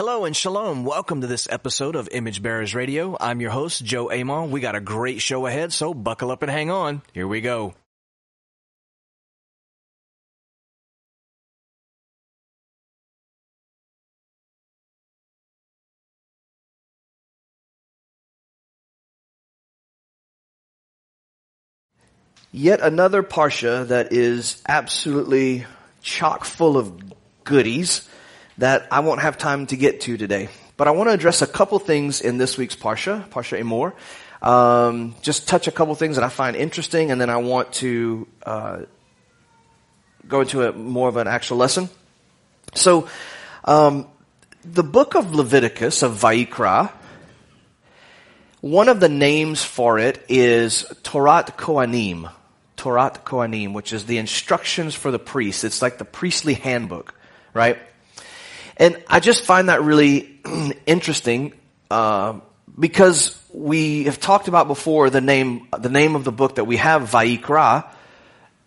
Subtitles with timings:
[0.00, 0.86] Hello and shalom.
[0.86, 3.18] Welcome to this episode of Image Bearers Radio.
[3.20, 4.50] I'm your host, Joe Amon.
[4.50, 7.02] We got a great show ahead, so buckle up and hang on.
[7.12, 7.74] Here we go.
[22.50, 25.66] Yet another Parsha that is absolutely
[26.00, 26.98] chock full of
[27.44, 28.08] goodies
[28.60, 30.50] that I won't have time to get to today.
[30.76, 33.94] But I want to address a couple things in this week's Parsha, Parsha Emor.
[34.46, 38.28] Um, just touch a couple things that I find interesting, and then I want to
[38.44, 38.78] uh,
[40.28, 41.88] go into a, more of an actual lesson.
[42.74, 43.08] So,
[43.64, 44.06] um,
[44.62, 46.92] the book of Leviticus, of Vaikra,
[48.60, 52.30] one of the names for it is Torat Kohanim.
[52.76, 55.64] Torat Kohanim, which is the instructions for the priests.
[55.64, 57.14] It's like the priestly handbook,
[57.54, 57.78] right?
[58.80, 60.40] And I just find that really
[60.86, 61.52] interesting
[61.90, 62.40] uh,
[62.78, 66.78] because we have talked about before the name the name of the book that we
[66.78, 67.86] have Vaikra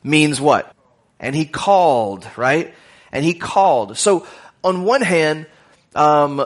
[0.03, 0.71] means what?
[1.19, 2.75] And he called, right?
[3.11, 3.97] And he called.
[3.97, 4.27] So
[4.63, 5.47] on one hand,
[5.95, 6.45] um,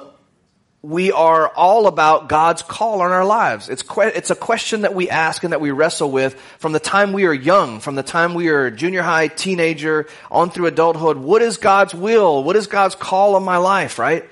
[0.87, 3.67] we are all about God's call on our lives.
[3.67, 6.79] It's, que- it's a question that we ask and that we wrestle with from the
[6.79, 11.17] time we are young, from the time we are junior high, teenager, on through adulthood.
[11.17, 12.41] What is God's will?
[12.41, 14.23] What is God's call on my life, right?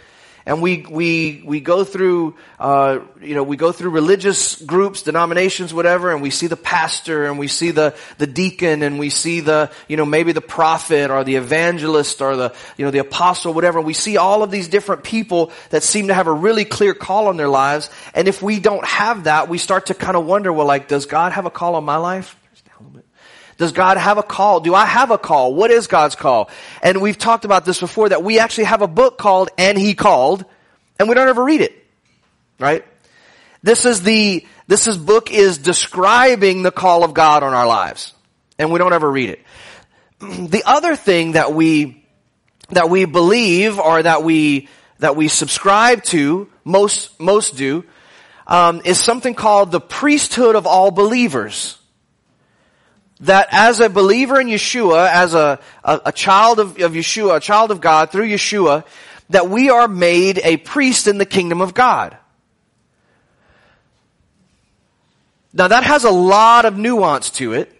[0.45, 5.73] And we we we go through uh, you know we go through religious groups, denominations,
[5.73, 9.39] whatever, and we see the pastor and we see the the deacon and we see
[9.39, 13.53] the you know maybe the prophet or the evangelist or the you know the apostle,
[13.53, 13.81] whatever.
[13.81, 17.27] We see all of these different people that seem to have a really clear call
[17.27, 20.53] on their lives, and if we don't have that, we start to kind of wonder,
[20.53, 22.35] well, like, does God have a call on my life?
[23.57, 24.59] Does God have a call?
[24.59, 25.53] Do I have a call?
[25.53, 26.49] What is God's call?
[26.81, 29.93] And we've talked about this before that we actually have a book called And He
[29.93, 30.43] Called,
[30.99, 31.73] and we don't ever read it.
[32.59, 32.85] Right?
[33.63, 38.13] This is the, this is book is describing the call of God on our lives.
[38.59, 39.39] And we don't ever read it.
[40.49, 42.05] The other thing that we,
[42.69, 47.83] that we believe or that we, that we subscribe to, most, most do,
[48.47, 51.77] um, is something called the priesthood of all believers
[53.21, 57.39] that as a believer in Yeshua, as a, a, a, child of, of Yeshua, a
[57.39, 58.85] child of God through Yeshua,
[59.29, 62.17] that we are made a priest in the kingdom of God.
[65.53, 67.71] Now that has a lot of nuance to it.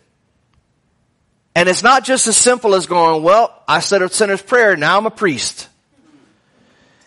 [1.57, 4.97] And it's not just as simple as going, well, I said a sinner's prayer, now
[4.97, 5.69] I'm a priest.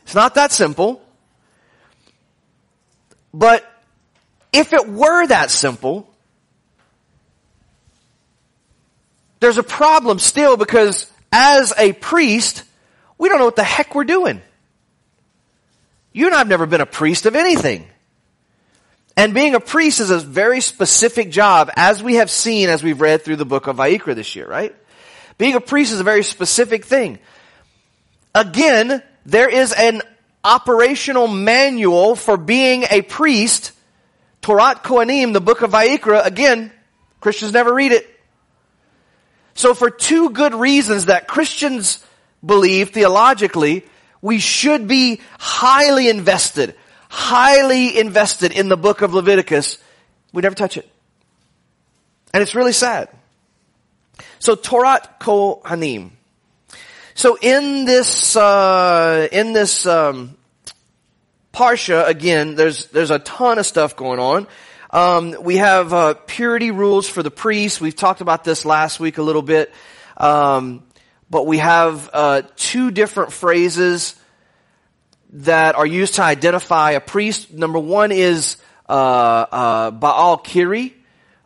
[0.05, 1.03] It's not that simple.
[3.33, 3.71] But
[4.53, 6.09] if it were that simple,
[9.41, 12.65] there's a problem still because as a priest,
[13.19, 14.41] we don't know what the heck we're doing.
[16.13, 17.87] You and I have never been a priest of anything.
[19.17, 23.01] And being a priest is a very specific job, as we have seen as we've
[23.01, 24.75] read through the book of Vaikra this year, right?
[25.39, 27.19] Being a priest is a very specific thing.
[28.35, 30.03] Again, there is an
[30.45, 33.73] operational manual for being a priest.
[34.41, 36.73] Torat Kohanim, the book of Vaikra, again,
[37.21, 38.18] Christians never read it.
[39.59, 41.99] So for two good reasons that Christians
[42.47, 43.85] believe theologically,
[44.23, 46.77] we should be highly invested,
[47.09, 49.79] highly invested in the book of Leviticus.
[50.33, 50.89] We never touch it.
[52.33, 53.09] And it's really sad.
[54.39, 56.11] So Torat Kohanim.
[57.17, 60.37] So in this, uh, in this, um,
[61.53, 64.47] Parsha, again, there's, there's a ton of stuff going on.
[64.91, 67.81] Um, we have uh, purity rules for the priests.
[67.81, 69.73] We've talked about this last week a little bit.
[70.17, 70.83] Um,
[71.31, 74.15] but we have uh, two different phrases
[75.33, 77.53] that are used to identify a priest.
[77.53, 78.57] Number one is
[78.89, 80.95] uh, uh, Baal Kiri.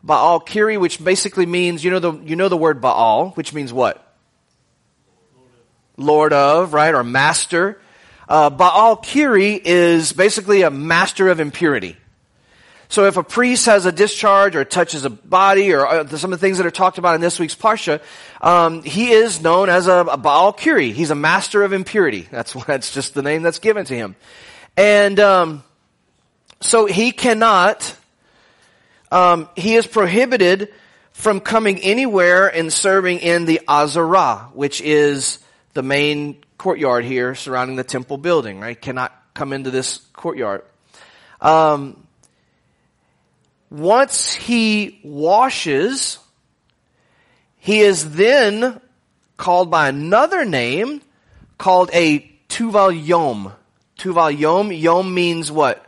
[0.01, 3.73] Baal Kiri, which basically means you know the you know the word Baal, which means
[3.73, 3.99] what?
[5.97, 7.79] Lord of, right, or master.
[8.27, 11.97] Uh, Baal Kiri is basically a master of impurity.
[12.93, 16.39] So if a priest has a discharge or touches a body or uh, some of
[16.39, 17.99] the things that are talked about in this week's Parsha,
[18.39, 20.91] um, he is known as a, a Baal Kiri.
[20.91, 22.27] He's a master of impurity.
[22.29, 24.15] That's, that's just the name that's given to him.
[24.77, 25.63] And um,
[26.61, 27.95] so he cannot,
[29.11, 30.71] um, he is prohibited
[31.13, 35.39] from coming anywhere and serving in the Azarah, which is
[35.73, 38.79] the main courtyard here surrounding the temple building, right?
[38.79, 40.61] Cannot come into this courtyard.
[41.41, 41.97] Um,
[43.73, 46.19] once he washes,
[47.57, 48.79] he is then
[49.35, 51.01] called by another name
[51.57, 53.51] called a Tuval Yom.
[53.97, 54.71] Tuval Yom.
[54.71, 55.83] Yom means what?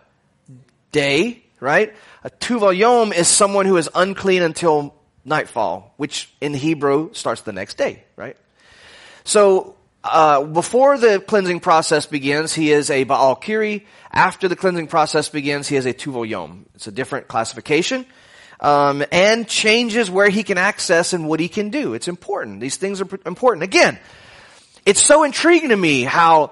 [0.91, 1.93] Day, right?
[2.23, 7.53] A Tuval Yom is someone who is unclean until nightfall, which in Hebrew starts the
[7.53, 8.35] next day, right?
[9.25, 9.74] So,
[10.05, 13.87] uh, before the cleansing process begins, he is a Baal Kiri.
[14.11, 16.67] After the cleansing process begins, he is a Tuval Yom.
[16.75, 18.05] It's a different classification.
[18.59, 21.93] Um, and changes where he can access and what he can do.
[21.95, 22.61] It's important.
[22.61, 23.63] These things are important.
[23.63, 23.99] Again,
[24.85, 26.51] it's so intriguing to me how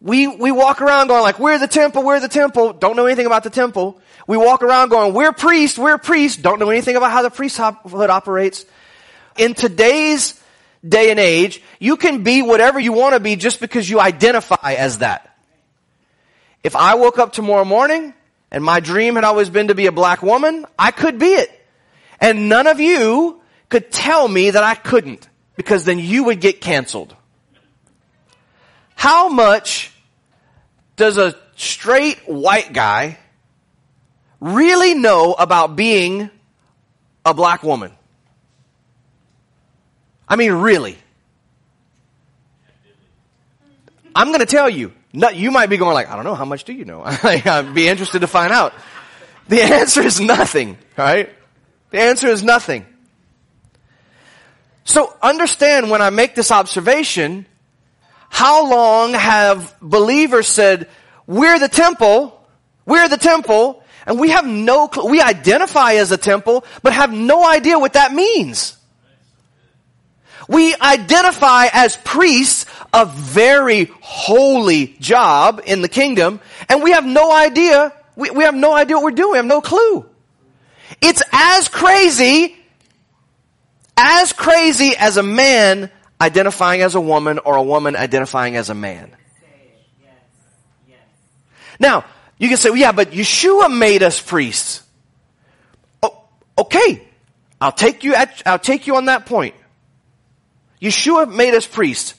[0.00, 3.26] we, we walk around going like, we're the temple, we're the temple, don't know anything
[3.26, 4.00] about the temple.
[4.26, 8.10] We walk around going, we're priests, we're priests, don't know anything about how the priesthood
[8.10, 8.66] operates.
[9.38, 10.41] In today's
[10.86, 14.74] day and age, you can be whatever you want to be just because you identify
[14.74, 15.36] as that.
[16.62, 18.14] If I woke up tomorrow morning
[18.50, 21.50] and my dream had always been to be a black woman, I could be it.
[22.20, 26.60] And none of you could tell me that I couldn't because then you would get
[26.60, 27.16] canceled.
[28.94, 29.92] How much
[30.96, 33.18] does a straight white guy
[34.40, 36.30] really know about being
[37.24, 37.92] a black woman?
[40.32, 40.96] I mean, really.
[44.16, 44.94] I'm going to tell you.
[45.12, 47.02] you might be going like, I don't know, how much do you know?
[47.04, 48.72] I'd be interested to find out.
[49.48, 51.28] The answer is nothing, right?
[51.90, 52.86] The answer is nothing.
[54.84, 57.44] So understand when I make this observation,
[58.30, 60.88] how long have believers said,
[61.26, 62.42] we're the temple,
[62.86, 67.12] we're the temple, and we have no, cl- we identify as a temple, but have
[67.12, 68.78] no idea what that means.
[70.48, 77.32] We identify as priests a very holy job in the kingdom, and we have no
[77.32, 80.06] idea, we, we have no idea what we're doing, we have no clue.
[81.00, 82.56] It's as crazy,
[83.96, 85.90] as crazy as a man
[86.20, 89.10] identifying as a woman or a woman identifying as a man.
[91.80, 92.04] Now,
[92.38, 94.82] you can say, well, yeah, but Yeshua made us priests.
[96.02, 96.22] Oh,
[96.56, 97.08] okay.
[97.60, 99.54] I'll take you at, I'll take you on that point.
[100.82, 102.14] Yeshua made us priests.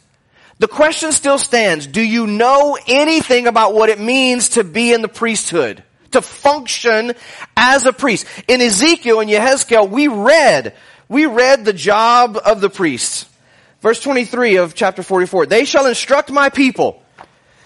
[0.59, 5.01] The question still stands, do you know anything about what it means to be in
[5.01, 5.83] the priesthood?
[6.11, 7.13] To function
[7.57, 8.25] as a priest.
[8.47, 10.75] In Ezekiel and Yehezkel, we read,
[11.09, 13.25] we read the job of the priests.
[13.81, 15.47] Verse 23 of chapter 44.
[15.47, 17.03] They shall instruct my people.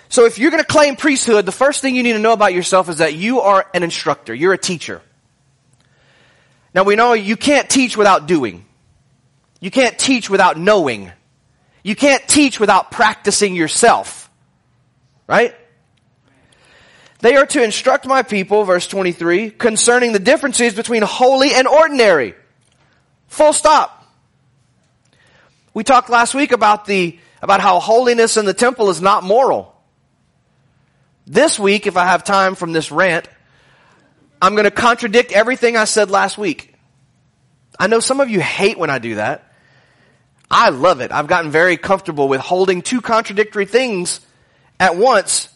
[0.10, 2.54] So if you're going to claim priesthood, the first thing you need to know about
[2.54, 4.34] yourself is that you are an instructor.
[4.34, 5.02] You're a teacher.
[6.74, 8.67] Now we know you can't teach without doing.
[9.60, 11.12] You can't teach without knowing.
[11.84, 14.30] You can't teach without practicing yourself.
[15.28, 15.56] Right?
[17.20, 22.36] They are to instruct my people, verse 23, concerning the differences between holy and ordinary.
[23.28, 24.06] Full stop.
[25.74, 29.76] We talked last week about the, about how holiness in the temple is not moral.
[31.26, 33.28] This week, if I have time from this rant,
[34.42, 36.74] I'm going to contradict everything I said last week.
[37.80, 39.47] I know some of you hate when I do that.
[40.50, 41.12] I love it.
[41.12, 44.22] I've gotten very comfortable with holding two contradictory things
[44.80, 45.50] at once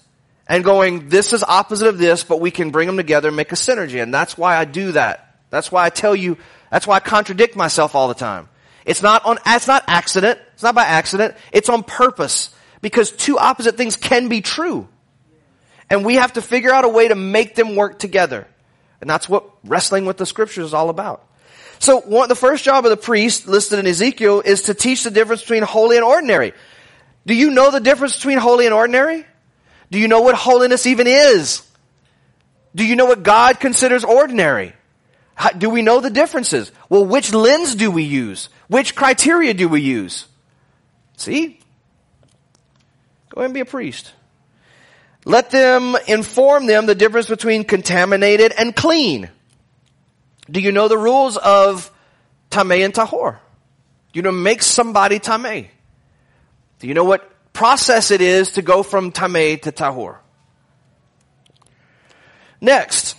[0.48, 3.52] and going, this is opposite of this, but we can bring them together and make
[3.52, 4.02] a synergy.
[4.04, 5.38] And that's why I do that.
[5.50, 6.38] That's why I tell you,
[6.70, 8.50] that's why I contradict myself all the time.
[8.86, 10.40] It's not on, it's not accident.
[10.54, 11.36] It's not by accident.
[11.52, 12.54] It's on purpose.
[12.82, 14.88] Because two opposite things can be true.
[15.90, 18.48] And we have to figure out a way to make them work together.
[19.00, 21.28] And that's what wrestling with the scriptures is all about.
[21.82, 25.10] So one, the first job of the priest listed in Ezekiel is to teach the
[25.10, 26.54] difference between holy and ordinary.
[27.26, 29.26] Do you know the difference between holy and ordinary?
[29.90, 31.68] Do you know what holiness even is?
[32.76, 34.74] Do you know what God considers ordinary?
[35.34, 36.72] How, do we know the differences?
[36.88, 38.50] Well, which lens do we use?
[38.68, 40.28] Which criteria do we use?
[41.18, 41.60] See?
[43.30, 44.14] Go and be a priest.
[45.26, 49.32] Let them inform them the difference between contaminated and clean.
[50.52, 51.90] Do you know the rules of
[52.50, 53.38] tameh and tahor?
[54.12, 55.70] Do you know make somebody tameh?
[56.80, 60.18] Do you know what process it is to go from tameh to tahor?
[62.60, 63.16] Next,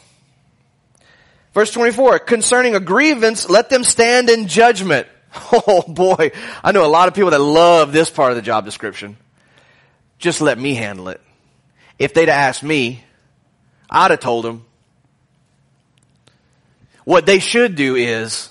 [1.55, 5.07] verse 24, concerning a grievance, let them stand in judgment.
[5.35, 8.67] Oh boy, I know a lot of people that love this part of the job
[8.67, 9.17] description.
[10.19, 11.23] Just let me handle it.
[11.99, 13.03] If they'd asked me,
[13.89, 14.67] I'd have told them.
[17.05, 18.51] What they should do is,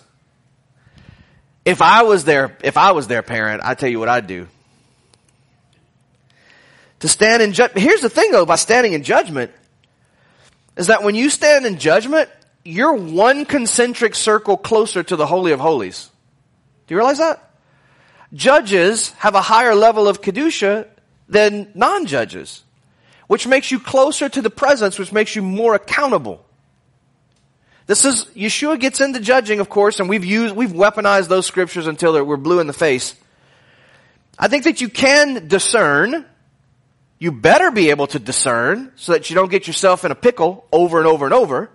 [1.64, 4.48] if I was their, if I was their parent, I'd tell you what I'd do.
[7.00, 7.84] To stand in judgment.
[7.84, 9.52] Here's the thing though, by standing in judgment,
[10.76, 12.30] is that when you stand in judgment,
[12.64, 16.10] you're one concentric circle closer to the Holy of Holies.
[16.88, 17.52] Do you realize that?
[18.34, 20.88] Judges have a higher level of Kedusha
[21.28, 22.64] than non-judges.
[23.32, 26.44] which makes you closer to the presence, which makes you more accountable.
[27.92, 31.88] This is, Yeshua gets into judging, of course, and we've used, we've weaponized those scriptures
[31.88, 33.16] until we're blue in the face.
[34.40, 36.26] I think that you can discern.
[37.20, 40.66] You better be able to discern so that you don't get yourself in a pickle
[40.72, 41.70] over and over and over.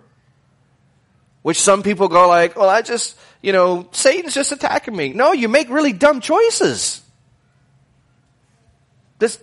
[1.43, 5.13] Which some people go like, well, I just, you know, Satan's just attacking me.
[5.13, 6.99] No, you make really dumb choices.
[9.19, 9.39] This,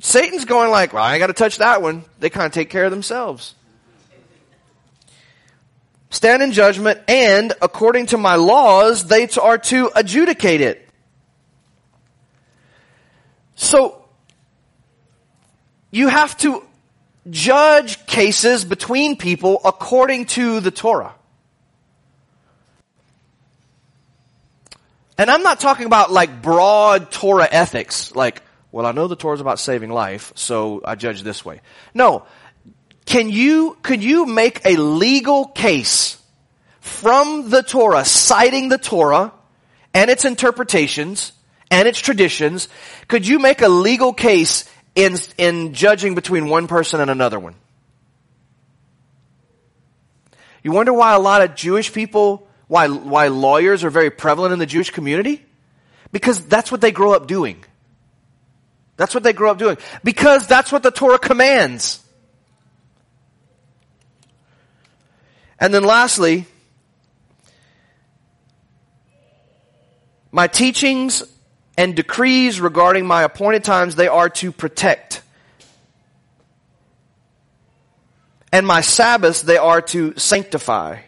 [0.00, 2.06] Satan's going like, well, I gotta touch that one.
[2.18, 3.56] They kind of take care of themselves
[6.12, 10.88] stand in judgment, and according to my laws, they are to adjudicate it.
[13.56, 14.04] So,
[15.90, 16.62] you have to
[17.30, 21.14] judge cases between people according to the Torah.
[25.16, 29.34] And I'm not talking about like broad Torah ethics, like, well, I know the Torah
[29.34, 31.60] is about saving life, so I judge this way.
[31.94, 32.26] No,
[33.04, 36.20] can you, could you make a legal case
[36.80, 39.32] from the Torah, citing the Torah
[39.92, 41.32] and its interpretations
[41.70, 42.68] and its traditions?
[43.08, 47.54] Could you make a legal case in, in judging between one person and another one?
[50.62, 54.58] You wonder why a lot of Jewish people, why, why lawyers are very prevalent in
[54.58, 55.44] the Jewish community?
[56.12, 57.64] Because that's what they grow up doing.
[58.96, 59.78] That's what they grow up doing.
[60.04, 62.01] Because that's what the Torah commands.
[65.62, 66.46] And then lastly,
[70.32, 71.22] my teachings
[71.78, 75.22] and decrees regarding my appointed times, they are to protect.
[78.50, 81.02] And my Sabbaths, they are to sanctify.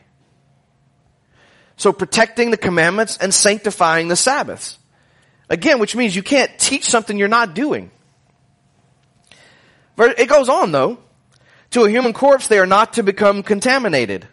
[1.76, 4.78] So protecting the commandments and sanctifying the Sabbaths.
[5.50, 7.90] Again, which means you can't teach something you're not doing.
[9.98, 10.98] It goes on though.
[11.70, 14.28] To a human corpse, they are not to become contaminated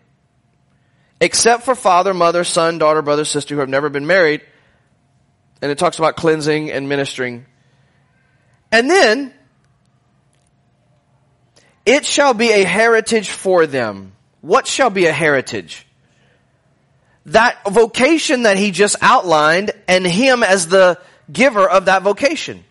[1.21, 4.41] except for father, mother, son, daughter, brother, sister who have never been married.
[5.61, 7.45] And it talks about cleansing and ministering.
[8.71, 9.31] And then,
[11.85, 14.13] it shall be a heritage for them.
[14.41, 15.85] What shall be a heritage?
[17.27, 20.99] That vocation that he just outlined and him as the
[21.31, 22.63] giver of that vocation.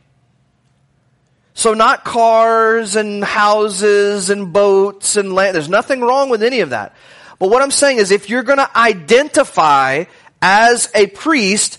[1.55, 5.55] So not cars and houses and boats and land.
[5.55, 6.97] There's nothing wrong with any of that.
[7.41, 10.05] But what I'm saying is if you're going to identify
[10.43, 11.79] as a priest,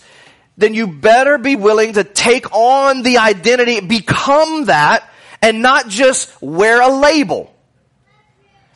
[0.58, 5.08] then you better be willing to take on the identity, become that,
[5.41, 7.53] and not just wear a label.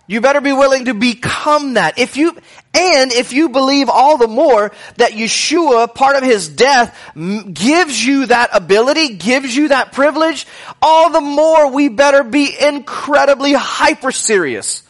[0.08, 1.98] You better be willing to become that.
[1.98, 2.38] If you,
[2.75, 8.27] and if you believe all the more that Yeshua, part of his death, gives you
[8.27, 10.46] that ability, gives you that privilege,
[10.84, 14.84] all the more we better be incredibly hyper serious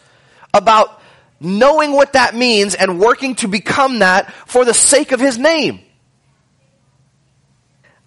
[0.54, 0.95] about
[1.40, 5.80] knowing what that means and working to become that for the sake of his name.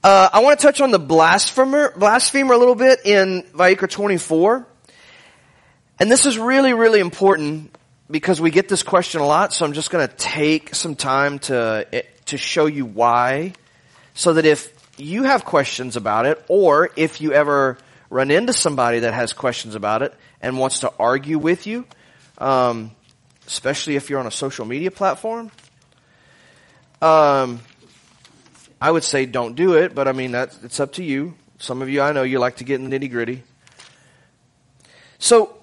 [0.03, 4.67] Uh, I want to touch on the blasphemer, blasphemer a little bit in Vayikra 24.
[6.01, 7.75] And this is really, really important
[8.09, 11.41] because we get this question a lot, so I'm just going to take some time
[11.41, 13.53] to, eh, to show you why.
[14.15, 17.77] So that if you have questions about it, or if you ever
[18.09, 21.85] run into somebody that has questions about it and wants to argue with you,
[22.39, 22.93] um,
[23.49, 25.51] especially if you're on a social media platform.
[27.01, 27.61] Um,
[28.81, 31.35] I would say don't do it, but I mean that it's up to you.
[31.59, 33.43] Some of you I know you like to get in the nitty gritty.
[35.19, 35.57] So,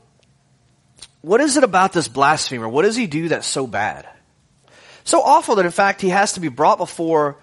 [1.21, 2.67] what is it about this blasphemer?
[2.67, 4.07] What does he do that's so bad?
[5.03, 7.37] So awful that in fact he has to be brought before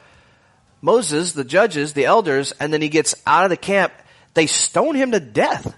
[0.81, 3.93] Moses, the judges, the elders, and then he gets out of the camp.
[4.35, 5.73] They stone him to death.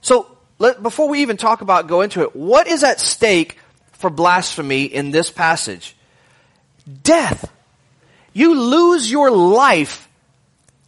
[0.00, 0.31] So
[0.62, 3.58] let, before we even talk about go into it, what is at stake
[3.94, 5.96] for blasphemy in this passage?
[7.02, 7.52] Death.
[8.32, 10.08] You lose your life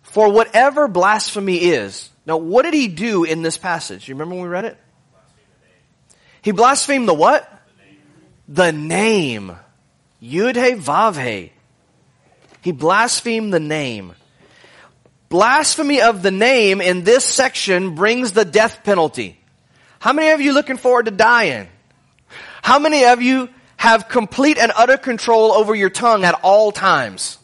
[0.04, 2.08] for whatever blasphemy is.
[2.24, 4.08] Now, what did he do in this passage?
[4.08, 4.78] You remember when we read it?
[6.40, 7.50] He blasphemed the what?
[8.46, 9.56] The name.
[10.22, 11.52] Yud He Vav He.
[12.60, 14.14] He blasphemed the name.
[15.30, 19.40] Blasphemy of the name in this section brings the death penalty.
[20.04, 21.66] How many of you looking forward to dying?
[22.60, 27.38] How many of you have complete and utter control over your tongue at all times?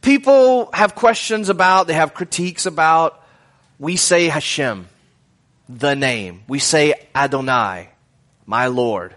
[0.00, 3.22] People have questions about, they have critiques about,
[3.78, 4.88] we say Hashem,
[5.68, 6.42] the name.
[6.48, 7.90] We say Adonai,
[8.46, 9.14] my Lord.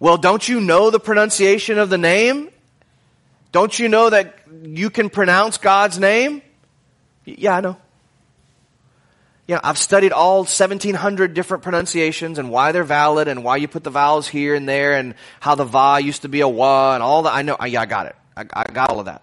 [0.00, 2.48] Well, don't you know the pronunciation of the name?
[3.52, 6.40] Don't you know that you can pronounce God's name?
[7.26, 7.76] Yeah, I know.
[9.46, 13.68] You know, I've studied all 1700 different pronunciations and why they're valid and why you
[13.68, 16.94] put the vowels here and there and how the va used to be a wa
[16.94, 17.34] and all that.
[17.34, 18.16] I know, yeah, I got it.
[18.36, 19.22] I, I got all of that.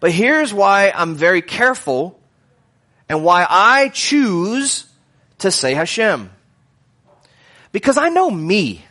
[0.00, 2.18] But here's why I'm very careful
[3.08, 4.86] and why I choose
[5.38, 6.30] to say Hashem.
[7.72, 8.84] Because I know me.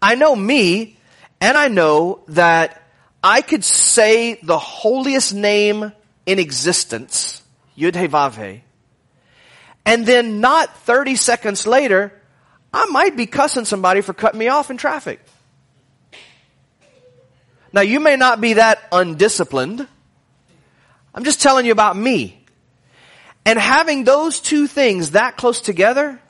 [0.00, 0.96] I know me
[1.40, 2.82] and I know that
[3.22, 5.92] I could say the holiest name
[6.26, 7.41] in existence
[7.82, 8.62] Yud He Vav He.
[9.84, 12.12] And then not 30 seconds later,
[12.72, 15.20] I might be cussing somebody for cutting me off in traffic.
[17.72, 19.86] Now you may not be that undisciplined.
[21.14, 22.38] I'm just telling you about me.
[23.44, 26.20] And having those two things that close together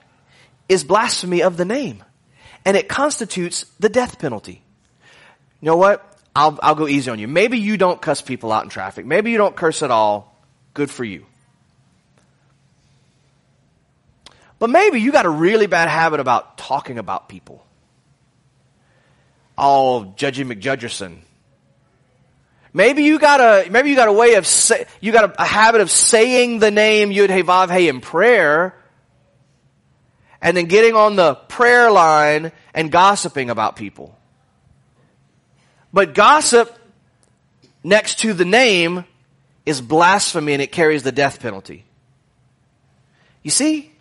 [0.69, 2.03] is blasphemy of the name.
[2.65, 4.63] And it constitutes the death penalty.
[5.61, 6.09] You know what?
[6.35, 7.29] I'll, I'll go easy on you.
[7.29, 9.05] Maybe you don't cuss people out in traffic.
[9.05, 10.43] Maybe you don't curse at all.
[10.73, 11.27] Good for you.
[14.63, 17.67] But maybe you got a really bad habit about talking about people.
[19.59, 21.19] Oh, Judgy McJudgerson.
[22.73, 25.45] Maybe you got a, maybe you got a way of say, you got a, a
[25.45, 28.77] habit of saying the name Yud He Vav He in prayer,
[30.41, 34.17] and then getting on the prayer line and gossiping about people.
[35.93, 36.73] But gossip
[37.83, 39.07] next to the name
[39.67, 41.85] is blasphemy and it carries the death penalty.
[43.43, 43.92] You see?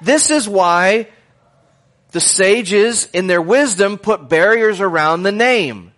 [0.00, 1.08] This is why
[2.12, 5.92] the sages in their wisdom put barriers around the name.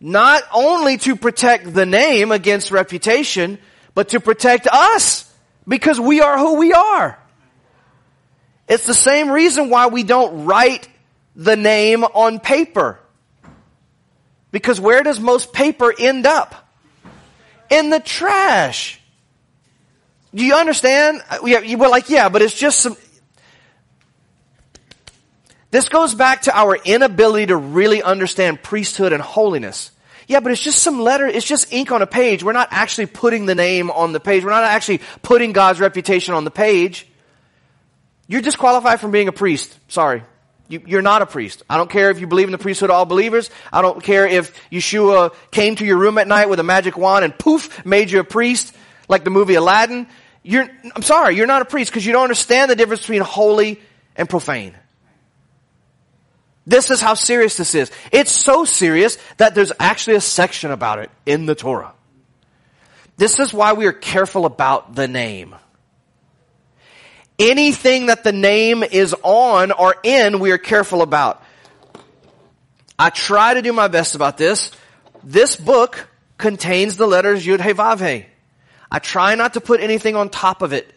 [0.00, 3.58] Not only to protect the name against reputation,
[3.94, 5.32] but to protect us
[5.66, 7.18] because we are who we are.
[8.68, 10.88] It's the same reason why we don't write
[11.34, 12.98] the name on paper.
[14.50, 16.68] Because where does most paper end up?
[17.70, 19.00] In the trash.
[20.36, 21.22] Do you understand?
[21.30, 22.94] Uh, yeah, you were like, yeah, but it's just some.
[25.70, 29.90] This goes back to our inability to really understand priesthood and holiness.
[30.28, 32.44] Yeah, but it's just some letter, it's just ink on a page.
[32.44, 34.44] We're not actually putting the name on the page.
[34.44, 37.06] We're not actually putting God's reputation on the page.
[38.26, 39.74] You're disqualified from being a priest.
[39.88, 40.22] Sorry.
[40.68, 41.62] You, are not a priest.
[41.70, 43.50] I don't care if you believe in the priesthood of all believers.
[43.72, 47.24] I don't care if Yeshua came to your room at night with a magic wand
[47.24, 48.74] and poof, made you a priest,
[49.08, 50.08] like the movie Aladdin.
[50.46, 53.80] You're, I'm sorry, you're not a priest because you don't understand the difference between holy
[54.14, 54.76] and profane.
[56.64, 57.90] This is how serious this is.
[58.12, 61.92] It's so serious that there's actually a section about it in the Torah.
[63.16, 65.56] This is why we are careful about the name.
[67.40, 71.42] Anything that the name is on or in, we are careful about.
[72.96, 74.70] I try to do my best about this.
[75.24, 78.26] This book contains the letters Yud He Vav He.
[78.90, 80.92] I try not to put anything on top of it.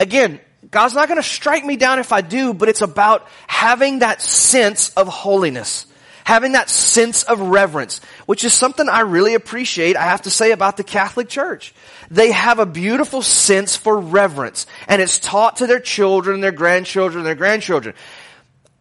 [0.00, 4.00] Again, God's not going to strike me down if I do, but it's about having
[4.00, 5.86] that sense of holiness.
[6.24, 10.50] Having that sense of reverence, which is something I really appreciate, I have to say
[10.50, 11.72] about the Catholic Church.
[12.10, 17.24] They have a beautiful sense for reverence, and it's taught to their children, their grandchildren,
[17.24, 17.94] their grandchildren.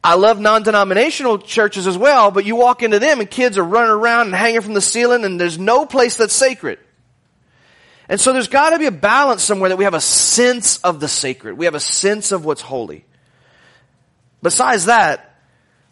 [0.03, 3.91] I love non-denominational churches as well, but you walk into them and kids are running
[3.91, 6.79] around and hanging from the ceiling and there's no place that's sacred.
[8.09, 10.99] And so there's got to be a balance somewhere that we have a sense of
[10.99, 11.57] the sacred.
[11.57, 13.05] We have a sense of what's holy.
[14.41, 15.35] Besides that,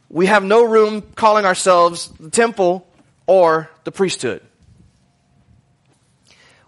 [0.09, 2.87] we have no room calling ourselves the temple
[3.25, 4.41] or the priesthood.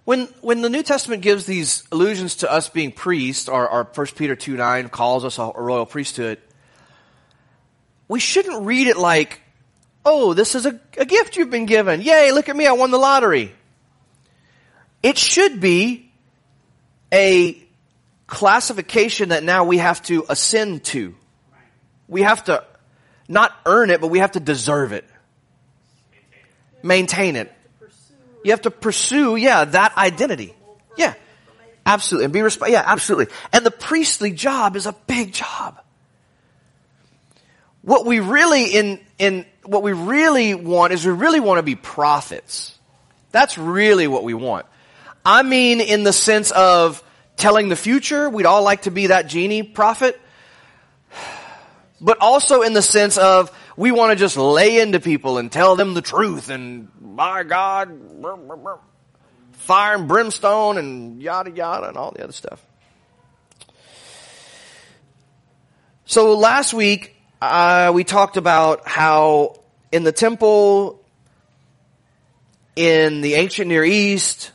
[0.03, 4.07] When, when the New Testament gives these allusions to us being priests, or, or 1
[4.15, 6.39] Peter 2 9 calls us a, a royal priesthood,
[8.07, 9.41] we shouldn't read it like,
[10.05, 12.01] oh, this is a, a gift you've been given.
[12.01, 13.53] Yay, look at me, I won the lottery.
[15.03, 16.11] It should be
[17.13, 17.61] a
[18.25, 21.15] classification that now we have to ascend to.
[22.07, 22.63] We have to
[23.27, 25.05] not earn it, but we have to deserve it.
[26.83, 27.51] Maintain it.
[28.43, 30.53] You have to pursue, yeah, that identity.
[30.95, 31.13] Yeah.
[31.85, 32.25] Absolutely.
[32.25, 33.33] And be resp- yeah, absolutely.
[33.53, 35.79] And the priestly job is a big job.
[37.81, 41.75] What we really in, in, what we really want is we really want to be
[41.75, 42.77] prophets.
[43.31, 44.65] That's really what we want.
[45.27, 47.03] I mean in the sense of
[47.35, 48.29] telling the future.
[48.29, 50.19] We'd all like to be that genie prophet.
[51.99, 55.75] But also in the sense of we want to just lay into people and tell
[55.75, 57.91] them the truth and my God,
[59.51, 62.65] fire and brimstone and yada yada and all the other stuff.
[66.05, 69.59] So last week, uh, we talked about how
[69.91, 71.03] in the temple,
[72.77, 74.53] in the ancient Near East,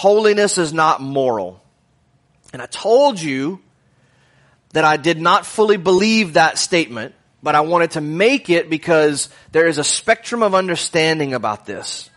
[0.00, 1.62] holiness is not moral.
[2.54, 3.60] And I told you
[4.72, 9.28] that I did not fully believe that statement, but I wanted to make it because
[9.52, 12.08] there is a spectrum of understanding about this.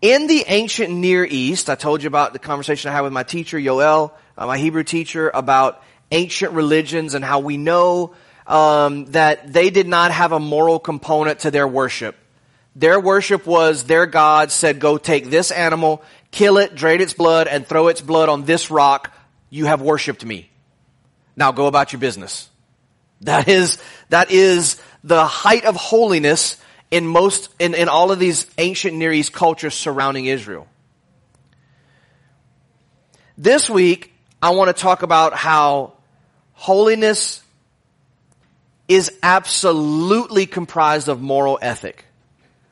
[0.00, 3.24] In the ancient Near East, I told you about the conversation I had with my
[3.24, 8.14] teacher, Yoel, uh, my Hebrew teacher, about ancient religions and how we know
[8.46, 12.16] um, that they did not have a moral component to their worship.
[12.78, 17.48] Their worship was their God said, go take this animal, kill it, drain its blood,
[17.48, 19.12] and throw its blood on this rock.
[19.50, 20.48] You have worshiped me.
[21.34, 22.48] Now go about your business.
[23.22, 23.78] That is,
[24.10, 26.56] that is the height of holiness
[26.88, 30.68] in most, in, in all of these ancient Near East cultures surrounding Israel.
[33.36, 35.94] This week, I want to talk about how
[36.52, 37.42] holiness
[38.86, 42.04] is absolutely comprised of moral ethic.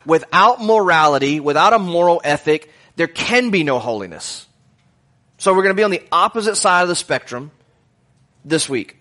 [0.07, 4.47] Without morality, without a moral ethic, there can be no holiness.
[5.39, 7.51] So we're going to be on the opposite side of the spectrum
[8.45, 8.97] this week.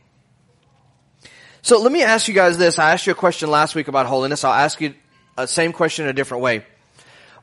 [1.61, 2.77] So let me ask you guys this.
[2.77, 4.43] I asked you a question last week about holiness.
[4.43, 4.93] I'll ask you
[5.37, 6.65] uh, same question in a different way.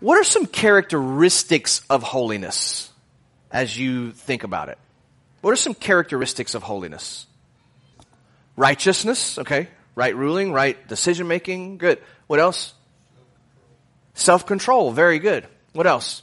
[0.00, 2.90] What are some characteristics of holiness
[3.50, 4.78] as you think about it?
[5.40, 7.26] What are some characteristics of holiness?
[8.56, 9.68] Righteousness, okay.
[9.94, 12.00] Right ruling, right decision making, good.
[12.26, 12.74] What else?
[14.14, 15.46] Self control, very good.
[15.72, 16.22] What else?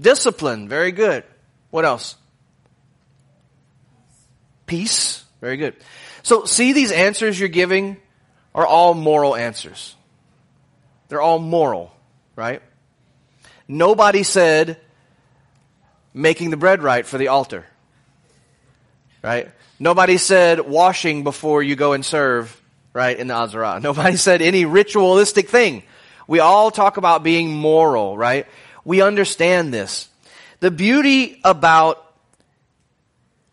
[0.00, 0.68] Discipline.
[0.68, 1.24] Very good.
[1.70, 2.16] What else?
[4.66, 5.74] Peace, very good.
[6.22, 7.96] So see these answers you're giving
[8.54, 9.96] are all moral answers.
[11.08, 11.92] They're all moral,
[12.36, 12.62] right?
[13.66, 14.78] Nobody said
[16.14, 17.66] making the bread right for the altar.
[19.22, 19.50] Right?
[19.78, 22.60] Nobody said washing before you go and serve,
[22.92, 23.82] right, in the Azarah.
[23.82, 25.82] Nobody said any ritualistic thing.
[26.26, 28.46] We all talk about being moral, right?
[28.84, 30.08] We understand this.
[30.60, 32.04] The beauty about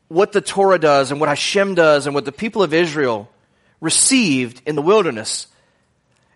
[0.08, 3.30] what the Torah does and what Hashem does and what the people of Israel
[3.82, 5.47] received in the wilderness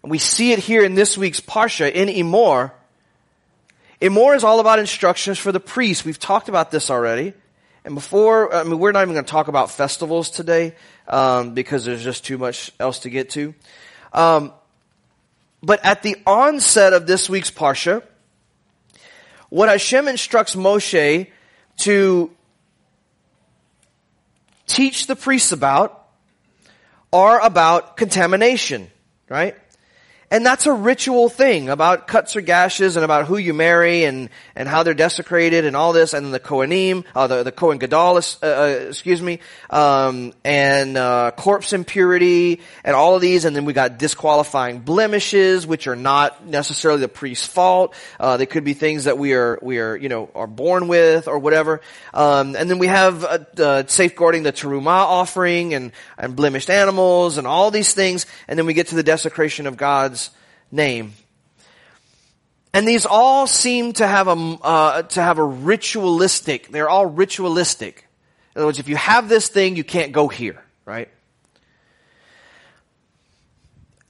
[0.04, 2.72] and we see it here in this week's Parsha in Emor.
[4.02, 6.04] Emor is all about instructions for the priests.
[6.04, 7.34] We've talked about this already.
[7.86, 10.76] And before, I mean, we're not even going to talk about festivals today
[11.08, 13.54] um, because there's just too much else to get to.
[14.13, 14.54] Um,
[15.62, 18.04] but at the onset of this week's Parsha,
[19.50, 21.28] what Hashem instructs Moshe
[21.80, 22.32] to
[24.65, 26.08] teach the priests about
[27.12, 28.89] are about contamination,
[29.28, 29.56] right?
[30.32, 34.30] And that's a ritual thing about cuts or gashes and about who you marry and,
[34.56, 36.13] and how they're desecrated and all this.
[36.13, 41.32] And the Kohanim, uh, the, the Kohen Gadol, uh, uh, excuse me, um, and, uh,
[41.36, 43.44] corpse impurity and all of these.
[43.44, 47.94] And then we got disqualifying blemishes, which are not necessarily the priest's fault.
[48.17, 51.28] Uh, they could be things that we are, we are, you know, are born with
[51.28, 51.82] or whatever.
[52.13, 53.26] Um, and then we have,
[53.60, 58.26] uh, safeguarding the Terumah offering and, and blemished animals and all these things.
[58.48, 60.21] And then we get to the desecration of God's
[60.72, 61.14] name.
[62.74, 68.08] And these all seem to have a, uh, to have a ritualistic, they're all ritualistic.
[68.56, 71.10] In other words, if you have this thing, you can't go here, right?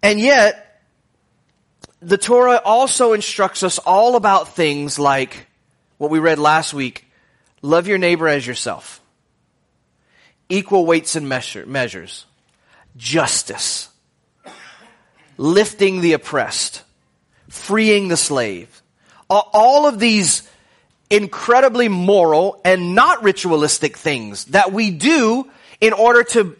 [0.03, 0.81] And yet,
[2.01, 5.47] the Torah also instructs us all about things like
[5.97, 7.05] what we read last week.
[7.61, 8.99] Love your neighbor as yourself.
[10.49, 12.25] Equal weights and measure, measures.
[12.97, 13.90] Justice
[15.41, 16.83] lifting the oppressed,
[17.49, 18.83] freeing the slave.
[19.27, 20.47] All of these
[21.09, 25.49] incredibly moral and not ritualistic things that we do
[25.81, 26.55] in order to,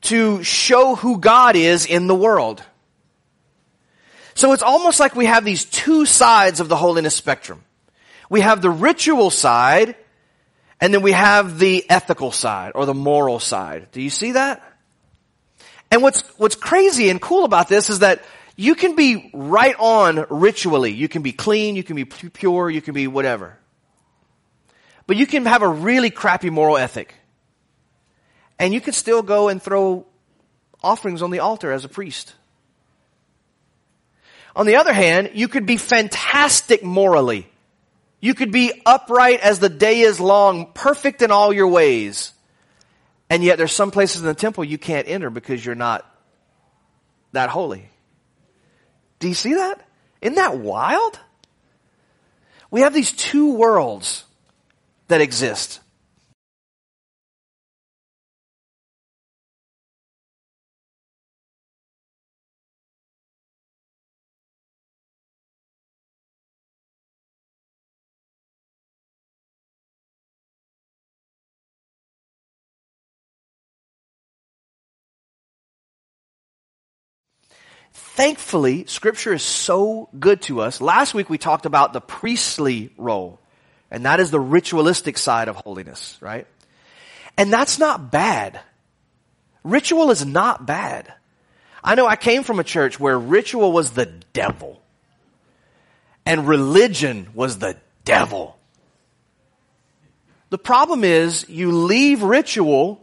[0.00, 2.62] to show who God is in the world.
[4.32, 7.62] So it's almost like we have these two sides of the holiness spectrum.
[8.30, 9.96] We have the ritual side,
[10.80, 13.88] and then we have the ethical side or the moral side.
[13.92, 14.73] Do you see that?
[15.94, 18.24] And what's, what's crazy and cool about this is that
[18.56, 20.90] you can be right on ritually.
[20.90, 23.56] You can be clean, you can be pure, you can be whatever.
[25.06, 27.14] But you can have a really crappy moral ethic.
[28.58, 30.04] And you can still go and throw
[30.82, 32.34] offerings on the altar as a priest.
[34.56, 37.48] On the other hand, you could be fantastic morally.
[38.20, 42.32] You could be upright as the day is long, perfect in all your ways.
[43.34, 46.08] And yet there's some places in the temple you can't enter because you're not
[47.32, 47.90] that holy.
[49.18, 49.84] Do you see that?
[50.20, 51.18] Isn't that wild?
[52.70, 54.22] We have these two worlds
[55.08, 55.80] that exist.
[77.94, 80.80] Thankfully, scripture is so good to us.
[80.80, 83.40] Last week we talked about the priestly role,
[83.90, 86.46] and that is the ritualistic side of holiness, right?
[87.36, 88.60] And that's not bad.
[89.62, 91.12] Ritual is not bad.
[91.82, 94.80] I know I came from a church where ritual was the devil
[96.26, 98.56] and religion was the devil.
[100.50, 103.00] The problem is you leave ritual,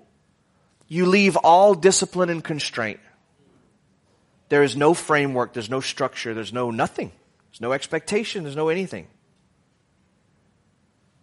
[0.87, 2.99] you leave all discipline and constraint.
[4.51, 7.13] There is no framework, there's no structure, there's no nothing.
[7.49, 9.07] There's no expectation, there's no anything.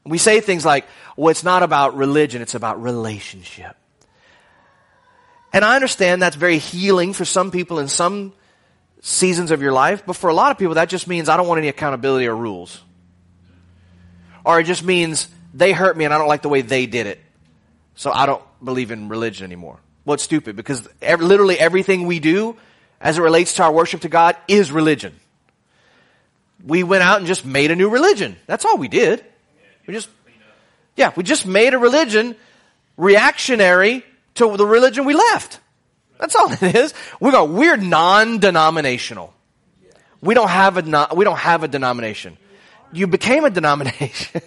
[0.06, 3.76] We say things like, well, it's not about religion, it's about relationship.
[5.52, 8.32] And I understand that's very healing for some people in some
[9.02, 11.46] seasons of your life, but for a lot of people, that just means I don't
[11.46, 12.80] want any accountability or rules.
[14.42, 17.06] Or it just means they hurt me and I don't like the way they did
[17.06, 17.20] it.
[17.94, 19.80] So I don't believe in religion anymore.
[20.06, 22.56] Well, it's stupid because every, literally everything we do
[23.00, 25.14] as it relates to our worship to God is religion.
[26.64, 28.36] We went out and just made a new religion.
[28.46, 29.24] That's all we did.
[29.86, 30.08] We just,
[30.96, 32.36] yeah, we just made a religion
[32.96, 35.60] reactionary to the religion we left.
[36.18, 36.94] That's all it is.
[37.20, 39.32] We go, we're non-denominational.
[40.20, 42.36] We don't have a, we don't have a denomination.
[42.92, 44.42] You became a denomination.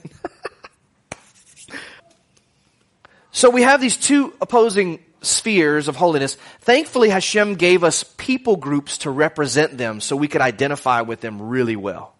[3.31, 6.35] so we have these two opposing spheres of holiness.
[6.61, 11.41] Thankfully, Hashem gave us people groups to represent them so we could identify with them
[11.41, 12.15] really well.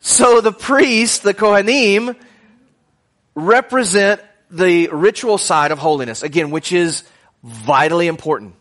[0.00, 2.16] So the priests, the Kohanim,
[3.34, 7.04] represent the ritual side of holiness, again, which is
[7.42, 8.54] vitally important.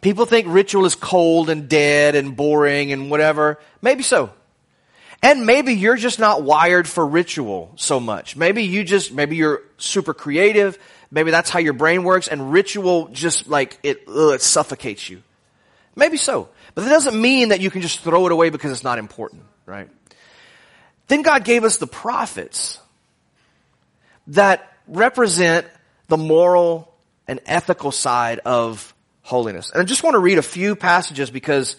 [0.00, 3.58] People think ritual is cold and dead and boring and whatever.
[3.80, 4.30] Maybe so.
[5.22, 8.36] And maybe you're just not wired for ritual so much.
[8.36, 10.78] Maybe you just, maybe you're super creative.
[11.16, 15.22] Maybe that's how your brain works and ritual just like it, ugh, it suffocates you.
[15.94, 16.50] Maybe so.
[16.74, 19.42] But that doesn't mean that you can just throw it away because it's not important,
[19.64, 19.88] right?
[21.08, 22.78] Then God gave us the prophets
[24.26, 25.66] that represent
[26.08, 26.92] the moral
[27.26, 29.70] and ethical side of holiness.
[29.70, 31.76] And I just want to read a few passages because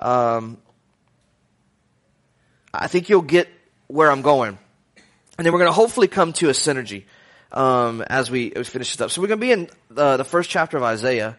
[0.00, 0.58] um,
[2.74, 3.48] I think you'll get
[3.86, 4.58] where I'm going.
[5.38, 7.04] And then we're going to hopefully come to a synergy
[7.52, 9.10] um, as, we, finish this up.
[9.10, 11.36] So we're going to be in the, the first chapter of Isaiah.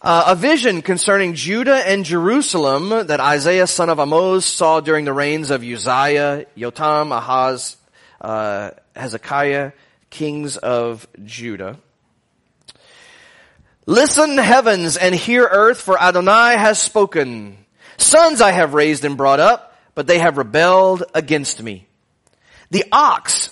[0.00, 5.14] Uh, a vision concerning Judah and Jerusalem that Isaiah son of Amoz saw during the
[5.14, 7.76] reigns of Uzziah, Jotham, Ahaz,
[8.20, 9.72] uh, Hezekiah,
[10.10, 11.78] kings of Judah.
[13.86, 17.56] Listen heavens and hear earth for Adonai has spoken.
[17.96, 21.86] Sons I have raised and brought up, but they have rebelled against me.
[22.70, 23.50] The ox,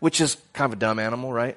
[0.00, 1.56] which is kind of a dumb animal, right?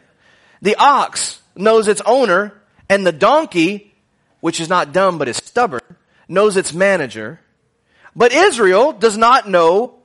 [0.61, 2.53] The ox knows its owner
[2.89, 3.93] and the donkey,
[4.39, 5.81] which is not dumb but is stubborn,
[6.27, 7.39] knows its manager.
[8.15, 9.95] But Israel does not know,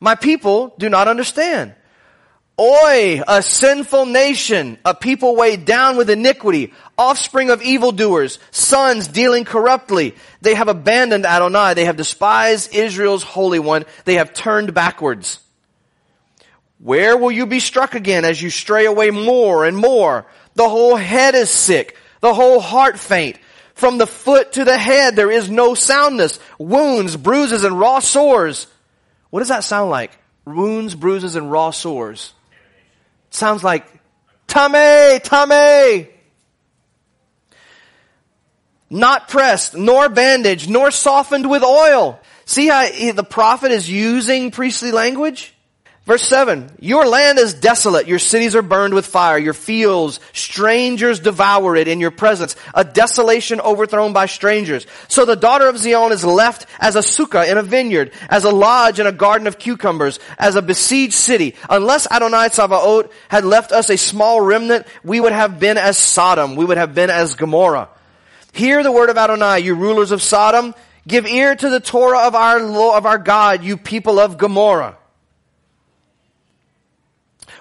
[0.00, 1.74] my people do not understand.
[2.60, 9.44] Oi, a sinful nation, a people weighed down with iniquity, offspring of evildoers, sons dealing
[9.44, 10.16] corruptly.
[10.40, 11.74] They have abandoned Adonai.
[11.74, 13.84] They have despised Israel's Holy One.
[14.04, 15.38] They have turned backwards.
[16.78, 20.26] Where will you be struck again as you stray away more and more?
[20.54, 23.38] The whole head is sick, the whole heart faint.
[23.74, 28.66] From the foot to the head there is no soundness, wounds, bruises, and raw sores.
[29.30, 30.10] What does that sound like?
[30.44, 32.32] Wounds, bruises, and raw sores.
[33.30, 33.86] sounds like
[34.46, 36.08] tameh, tameh.
[38.90, 42.18] Not pressed, nor bandaged, nor softened with oil.
[42.46, 45.54] See how the prophet is using priestly language?
[46.08, 51.20] Verse 7, your land is desolate, your cities are burned with fire, your fields, strangers
[51.20, 54.86] devour it in your presence, a desolation overthrown by strangers.
[55.08, 58.50] So the daughter of Zion is left as a sukkah in a vineyard, as a
[58.50, 61.56] lodge in a garden of cucumbers, as a besieged city.
[61.68, 66.56] Unless Adonai Tzavaot had left us a small remnant, we would have been as Sodom,
[66.56, 67.90] we would have been as Gomorrah.
[68.54, 70.74] Hear the word of Adonai, you rulers of Sodom,
[71.06, 74.97] give ear to the Torah of our, of our God, you people of Gomorrah.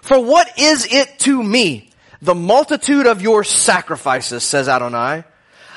[0.08, 1.90] For what is it to me?
[2.22, 5.26] The multitude of your sacrifices, says Adonai.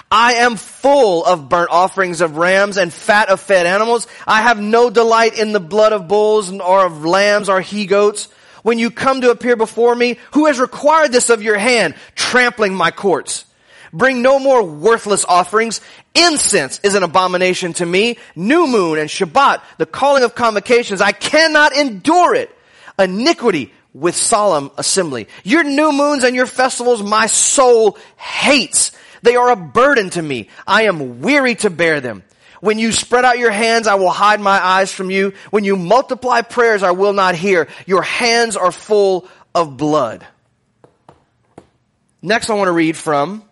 [0.08, 4.06] I am full of burnt offerings of rams and fat of fed animals.
[4.28, 8.28] I have no delight in the blood of bulls or of lambs or he goats.
[8.62, 12.72] When you come to appear before me, who has required this of your hand, trampling
[12.72, 13.46] my courts?
[13.92, 15.80] Bring no more worthless offerings.
[16.14, 18.16] Incense is an abomination to me.
[18.36, 22.56] New moon and Shabbat, the calling of convocations, I cannot endure it.
[22.96, 25.28] Iniquity, with solemn assembly.
[25.44, 28.92] Your new moons and your festivals my soul hates.
[29.22, 30.48] They are a burden to me.
[30.66, 32.22] I am weary to bear them.
[32.60, 35.32] When you spread out your hands, I will hide my eyes from you.
[35.50, 37.68] When you multiply prayers, I will not hear.
[37.86, 40.26] Your hands are full of blood.
[42.22, 43.42] Next, I want to read from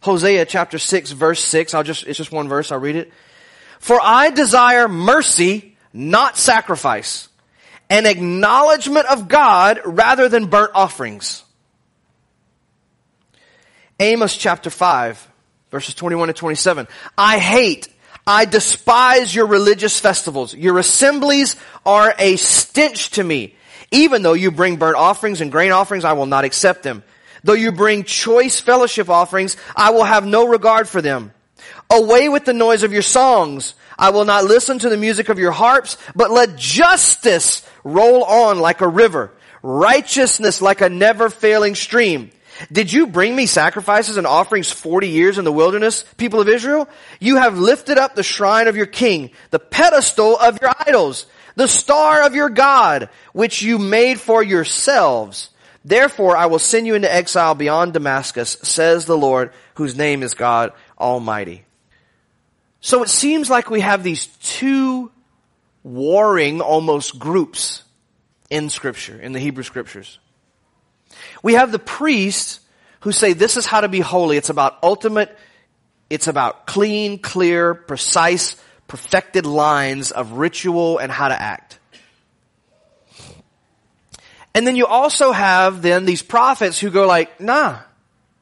[0.00, 1.74] Hosea chapter 6 verse 6.
[1.74, 2.72] I'll just, it's just one verse.
[2.72, 3.12] I'll read it.
[3.78, 7.28] For I desire mercy, not sacrifice,
[7.92, 11.44] an acknowledgement of God rather than burnt offerings.
[14.00, 15.28] Amos chapter 5
[15.70, 16.88] verses 21 to 27.
[17.18, 17.88] I hate,
[18.26, 20.54] I despise your religious festivals.
[20.54, 23.56] Your assemblies are a stench to me.
[23.90, 27.02] Even though you bring burnt offerings and grain offerings, I will not accept them.
[27.44, 31.32] Though you bring choice fellowship offerings, I will have no regard for them.
[31.90, 33.74] Away with the noise of your songs.
[34.02, 38.58] I will not listen to the music of your harps, but let justice roll on
[38.58, 42.32] like a river, righteousness like a never failing stream.
[42.72, 46.88] Did you bring me sacrifices and offerings 40 years in the wilderness, people of Israel?
[47.20, 51.68] You have lifted up the shrine of your king, the pedestal of your idols, the
[51.68, 55.50] star of your God, which you made for yourselves.
[55.84, 60.34] Therefore I will send you into exile beyond Damascus, says the Lord, whose name is
[60.34, 61.66] God Almighty.
[62.82, 65.12] So it seems like we have these two
[65.84, 67.84] warring almost groups
[68.50, 70.18] in scripture, in the Hebrew scriptures.
[71.44, 72.58] We have the priests
[73.00, 74.36] who say this is how to be holy.
[74.36, 75.36] It's about ultimate,
[76.10, 78.56] it's about clean, clear, precise,
[78.88, 81.78] perfected lines of ritual and how to act.
[84.54, 87.78] And then you also have then these prophets who go like, nah,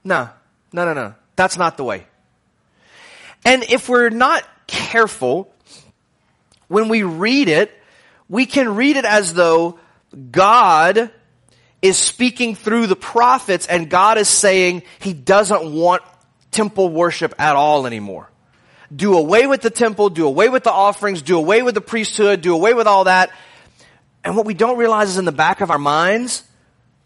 [0.03, 0.31] nah,
[0.73, 1.15] no, no, no.
[1.37, 2.07] That's not the way.
[3.45, 5.53] And if we're not careful,
[6.69, 7.73] when we read it,
[8.29, 9.79] we can read it as though
[10.31, 11.11] God
[11.83, 16.03] is speaking through the prophets and God is saying he doesn't want
[16.51, 18.29] temple worship at all anymore.
[18.95, 22.41] Do away with the temple, do away with the offerings, do away with the priesthood,
[22.41, 23.31] do away with all that.
[24.25, 26.45] And what we don't realize is in the back of our minds,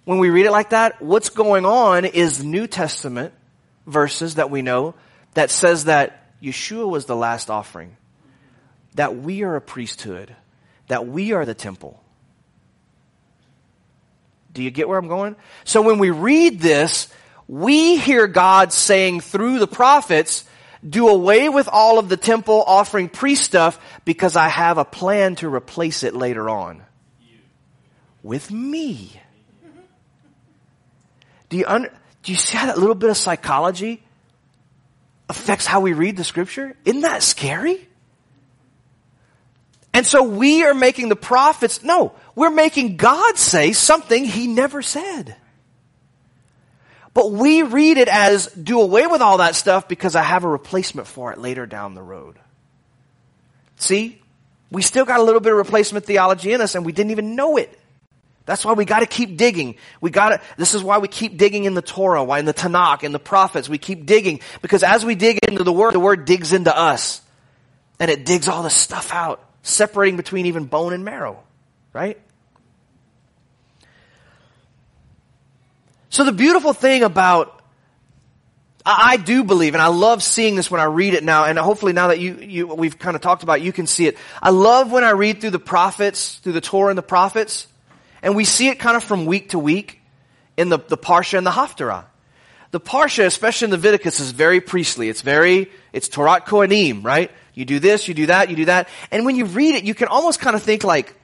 [0.05, 3.33] when we read it like that, what's going on is New Testament
[3.87, 4.95] verses that we know
[5.35, 7.97] that says that Yeshua was the last offering,
[8.95, 10.37] that we are a priesthood,
[10.89, 12.01] that we are the temple.
[14.53, 15.37] Do you get where I'm going?
[15.65, 17.09] So when we read this,
[17.49, 20.45] we hear God saying through the prophets,
[20.89, 25.37] do away with all of the temple offering priest stuff because I have a plan
[25.37, 26.83] to replace it later on.
[28.23, 29.21] With me.
[31.49, 31.91] Do you, un-
[32.23, 34.04] do you see how that little bit of psychology
[35.29, 36.77] affects how we read the scripture?
[36.85, 37.89] Isn't that scary?
[39.93, 44.83] And so we are making the prophets, no, we're making God say something he never
[44.83, 45.37] said.
[47.15, 50.49] But we read it as do away with all that stuff because I have a
[50.49, 52.37] replacement for it later down the road.
[53.77, 54.21] See?
[54.73, 57.37] We still got a little bit of replacement theology in us and we didn't even
[57.37, 57.79] know it.
[58.47, 59.77] That's why we gotta keep digging.
[60.01, 63.03] We gotta, this is why we keep digging in the Torah, why in the Tanakh,
[63.03, 64.41] in the prophets, we keep digging.
[64.61, 67.23] Because as we dig into the Word, the Word digs into us.
[67.99, 71.43] And it digs all the stuff out separating between even bone and marrow,
[71.93, 72.21] right?
[76.11, 77.63] So the beautiful thing about
[78.87, 81.95] I, do believe, and I love seeing this when I read it now, and hopefully
[81.95, 84.19] now that you, you, we've kind of talked about, it, you can see it.
[84.43, 87.67] I love when I read through the prophets, through the Torah and the prophets,
[88.25, 90.01] and we see it kind of from week to week
[90.57, 92.07] in the, the Parsha and the Haftarah.
[92.71, 95.11] The Parsha, especially in Leviticus, is very priestly.
[95.11, 97.31] It's very, it's Torat Kohanim, right?
[97.53, 98.89] You do this, you do that, you do that.
[99.11, 101.15] And when you read it, you can almost kind of think like,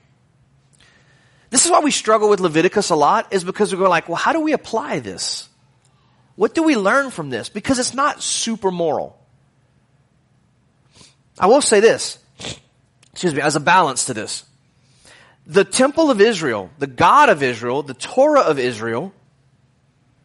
[1.48, 4.16] this is why we struggle with Leviticus a lot, is because we go like, well,
[4.16, 5.48] how do we apply this?
[6.36, 7.48] What do we learn from this?
[7.48, 9.18] Because it's not super moral.
[11.38, 12.18] I will say this,
[13.12, 14.44] excuse me, as a balance to this.
[15.46, 19.12] The temple of Israel, the God of Israel, the Torah of Israel,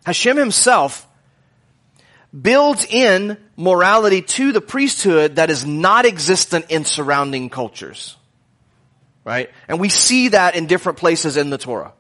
[0.05, 1.07] Hashem himself
[2.39, 8.17] builds in morality to the priesthood that is not existent in surrounding cultures.
[9.23, 9.49] Right?
[9.67, 11.93] And we see that in different places in the Torah.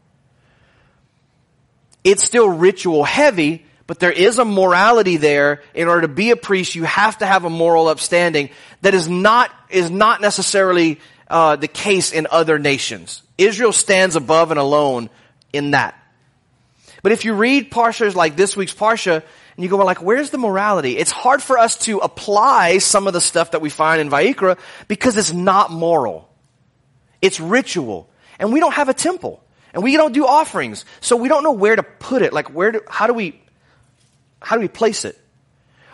[2.03, 5.63] It's still ritual heavy, but there is a morality there.
[5.73, 8.51] In order to be a priest, you have to have a moral upstanding
[8.81, 13.23] that is not, is not necessarily uh, the case in other nations.
[13.37, 15.09] Israel stands above and alone
[15.51, 15.99] in that.
[17.01, 19.23] But if you read parshas like this week's parsha,
[19.55, 20.97] and you go, well, like, where's the morality?
[20.97, 24.59] It's hard for us to apply some of the stuff that we find in Vayikra
[24.87, 26.29] because it's not moral.
[27.21, 28.09] It's ritual.
[28.37, 29.41] And we don't have a temple.
[29.73, 30.83] And we don't do offerings.
[30.99, 32.33] So we don't know where to put it.
[32.33, 33.41] Like, where do, how do we,
[34.41, 35.17] how do we place it?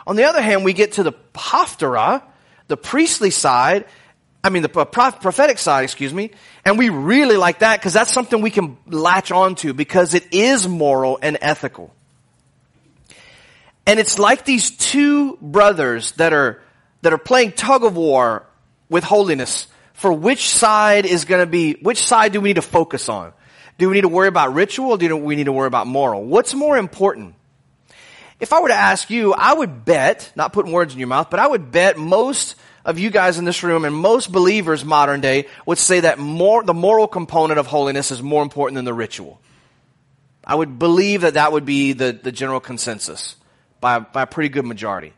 [0.08, 2.24] On the other hand, we get to the Haftarah,
[2.68, 3.86] the priestly side,
[4.44, 6.32] I mean the prophetic side, excuse me,
[6.66, 10.68] and we really like that because that's something we can latch onto because it is
[10.68, 11.94] moral and ethical.
[13.86, 16.62] And it's like these two brothers that are,
[17.02, 18.46] that are playing tug of war
[18.90, 22.62] with holiness for which side is going to be, which side do we need to
[22.62, 23.34] focus on?
[23.78, 26.24] Do we need to worry about ritual do we need to worry about moral?
[26.24, 27.36] What's more important?
[28.40, 31.30] If I were to ask you, I would bet, not putting words in your mouth,
[31.30, 35.22] but I would bet most of you guys in this room and most believers modern
[35.22, 38.94] day would say that more, the moral component of holiness is more important than the
[38.94, 39.40] ritual.
[40.44, 43.36] I would believe that that would be the, the general consensus
[43.80, 45.14] by, by a pretty good majority.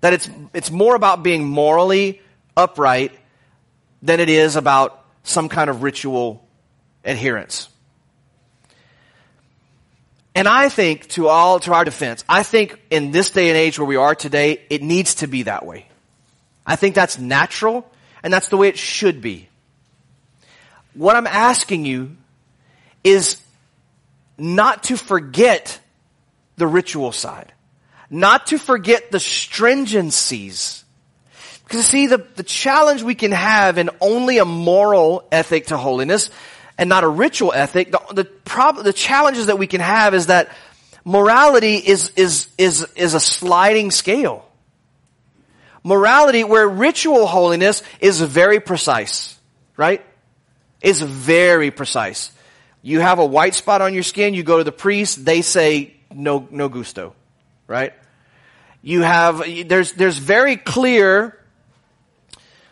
[0.00, 2.20] That it's, it's more about being morally
[2.56, 3.12] upright
[4.02, 6.46] than it is about some kind of ritual
[7.04, 7.68] adherence.
[10.34, 13.78] And I think to all, to our defense, I think in this day and age
[13.78, 15.89] where we are today, it needs to be that way.
[16.70, 17.84] I think that's natural
[18.22, 19.48] and that's the way it should be.
[20.94, 22.16] What I'm asking you
[23.02, 23.42] is
[24.38, 25.80] not to forget
[26.58, 27.52] the ritual side,
[28.08, 30.84] not to forget the stringencies.
[31.64, 36.30] Because see, the, the challenge we can have in only a moral ethic to holiness
[36.78, 40.26] and not a ritual ethic, the, the problem, the challenges that we can have is
[40.26, 40.50] that
[41.04, 44.46] morality is, is, is, is a sliding scale.
[45.82, 49.38] Morality, where ritual holiness is very precise,
[49.76, 50.04] right?
[50.82, 52.32] Is very precise.
[52.82, 55.94] You have a white spot on your skin, you go to the priest, they say
[56.10, 57.14] no, no gusto,
[57.66, 57.92] right?
[58.82, 61.38] You have, there's, there's very clear,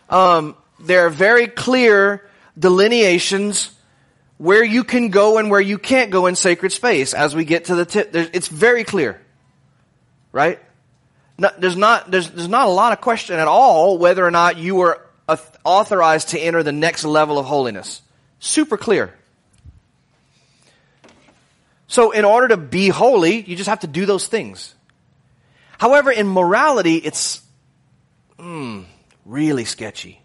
[0.08, 2.26] um, there are very clear
[2.58, 3.70] delineations
[4.38, 7.66] where you can go and where you can't go in sacred space as we get
[7.66, 8.10] to the tip.
[8.14, 9.20] It's very clear.
[10.32, 10.60] Right?
[11.38, 14.58] No, there's not, there's, there's not a lot of question at all whether or not
[14.58, 15.06] you are
[15.64, 18.02] authorized to enter the next level of holiness.
[18.40, 19.14] Super clear.
[21.86, 24.74] So in order to be holy, you just have to do those things.
[25.78, 27.40] However, in morality, it's
[28.38, 28.84] mm,
[29.24, 30.20] really sketchy.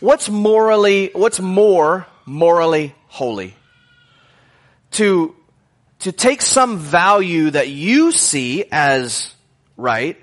[0.00, 3.54] What's morally, what's more morally holy.
[4.92, 5.34] To,
[6.00, 9.33] to take some value that you see as
[9.76, 10.18] right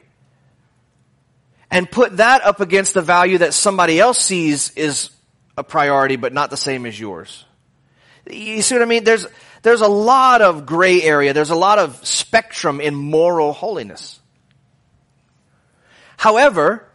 [1.71, 5.09] and put that up against the value that somebody else sees is
[5.57, 7.45] a priority but not the same as yours.
[8.29, 9.03] You see what I mean?
[9.03, 9.25] There's,
[9.63, 11.33] there's a lot of gray area.
[11.33, 14.19] There's a lot of spectrum in moral holiness.
[16.17, 16.87] However,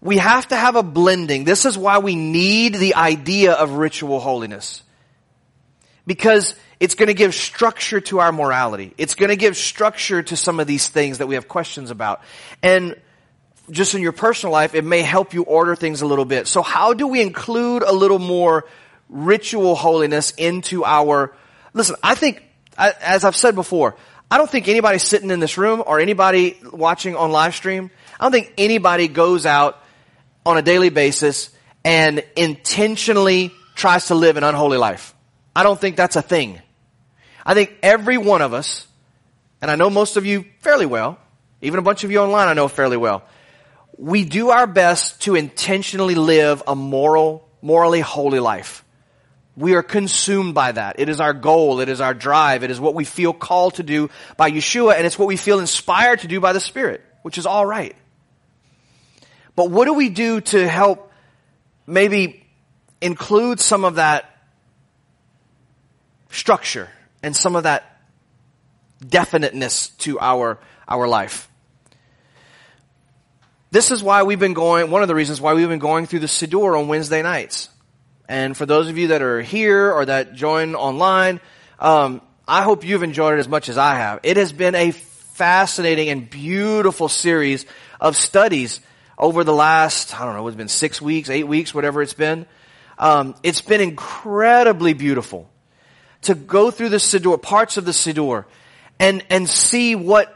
[0.00, 1.44] we have to have a blending.
[1.44, 4.82] This is why we need the idea of ritual holiness.
[6.06, 8.94] Because it's going to give structure to our morality.
[8.98, 12.22] It's going to give structure to some of these things that we have questions about.
[12.62, 12.96] And
[13.70, 16.46] just in your personal life, it may help you order things a little bit.
[16.46, 18.66] So how do we include a little more
[19.08, 21.34] ritual holiness into our,
[21.72, 22.42] listen, I think,
[22.76, 23.96] as I've said before,
[24.30, 28.24] I don't think anybody sitting in this room or anybody watching on live stream, I
[28.24, 29.78] don't think anybody goes out
[30.44, 31.50] on a daily basis
[31.84, 35.14] and intentionally tries to live an unholy life.
[35.54, 36.60] I don't think that's a thing.
[37.44, 38.86] I think every one of us,
[39.60, 41.18] and I know most of you fairly well,
[41.60, 43.24] even a bunch of you online I know fairly well,
[43.96, 48.84] we do our best to intentionally live a moral, morally holy life.
[49.56, 50.98] We are consumed by that.
[50.98, 51.80] It is our goal.
[51.80, 52.64] It is our drive.
[52.64, 55.60] It is what we feel called to do by Yeshua, and it's what we feel
[55.60, 57.94] inspired to do by the Spirit, which is all right.
[59.54, 61.12] But what do we do to help
[61.86, 62.44] maybe
[63.00, 64.28] include some of that
[66.30, 66.88] structure
[67.24, 68.00] and some of that
[69.00, 71.48] definiteness to our, our life?
[73.70, 76.20] This is why we've been going, one of the reasons why we've been going through
[76.20, 77.70] the Siddur on Wednesday nights.
[78.28, 81.40] And for those of you that are here or that join online,
[81.80, 84.20] um, I hope you've enjoyed it as much as I have.
[84.22, 87.64] It has been a fascinating and beautiful series
[88.00, 88.80] of studies
[89.16, 92.44] over the last, I don't know, it's been six weeks, eight weeks, whatever it's been.
[92.98, 95.50] Um, it's been incredibly beautiful
[96.24, 98.44] to go through the Siddur, parts of the Siddur,
[98.98, 100.34] and, and see what,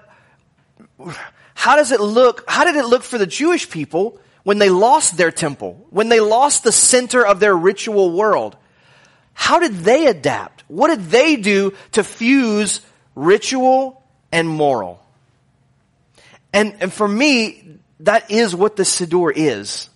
[1.55, 5.17] how does it look, how did it look for the Jewish people when they lost
[5.17, 8.57] their temple, when they lost the center of their ritual world?
[9.35, 10.65] How did they adapt?
[10.69, 12.81] What did they do to fuse
[13.15, 15.01] ritual and moral?
[16.53, 19.89] And, and for me, that is what the Siddur is.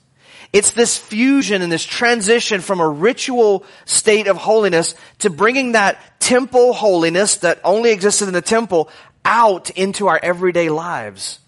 [0.53, 5.99] It's this fusion and this transition from a ritual state of holiness to bringing that
[6.21, 8.91] temple holiness that only existed in the temple
[9.25, 11.39] out into our everyday lives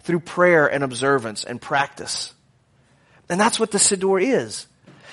[0.00, 2.32] through prayer and observance and practice.
[3.28, 4.66] And that's what the Siddur is.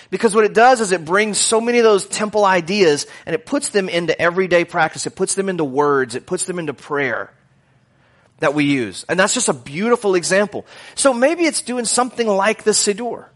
[0.09, 3.45] Because what it does is it brings so many of those temple ideas and it
[3.45, 5.07] puts them into everyday practice.
[5.07, 6.15] It puts them into words.
[6.15, 7.31] It puts them into prayer
[8.39, 9.05] that we use.
[9.07, 10.65] And that's just a beautiful example.
[10.95, 13.27] So maybe it's doing something like the Siddur,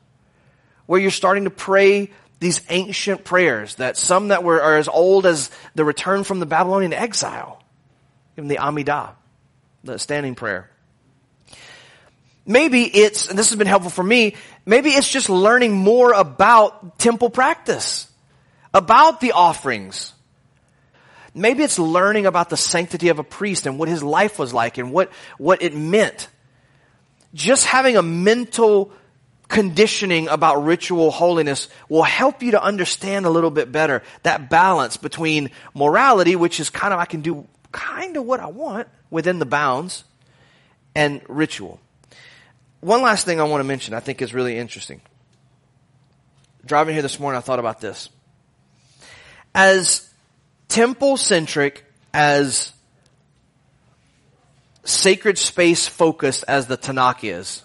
[0.86, 5.26] where you're starting to pray these ancient prayers that some that were are as old
[5.26, 7.64] as the return from the Babylonian exile,
[8.38, 9.12] even the Amidah,
[9.84, 10.70] the standing prayer.
[12.46, 17.00] Maybe it's, and this has been helpful for me, maybe it's just learning more about
[17.00, 18.08] temple practice,
[18.74, 20.14] about the offerings.
[21.34, 24.78] Maybe it's learning about the sanctity of a priest and what his life was like
[24.78, 26.30] and what, what it meant.
[27.34, 28.94] Just having a mental
[29.48, 34.98] conditioning about ritual holiness will help you to understand a little bit better that balance
[34.98, 39.39] between morality, which is kind of, I can do kind of what I want within
[39.39, 40.04] the bounds,
[40.96, 41.80] and ritual.
[42.80, 45.02] One last thing I want to mention I think is really interesting.
[46.66, 48.10] Driving here this morning, I thought about this.
[49.54, 50.10] As
[50.68, 52.72] temple centric, as
[54.84, 57.64] sacred space focused as the Tanakh is,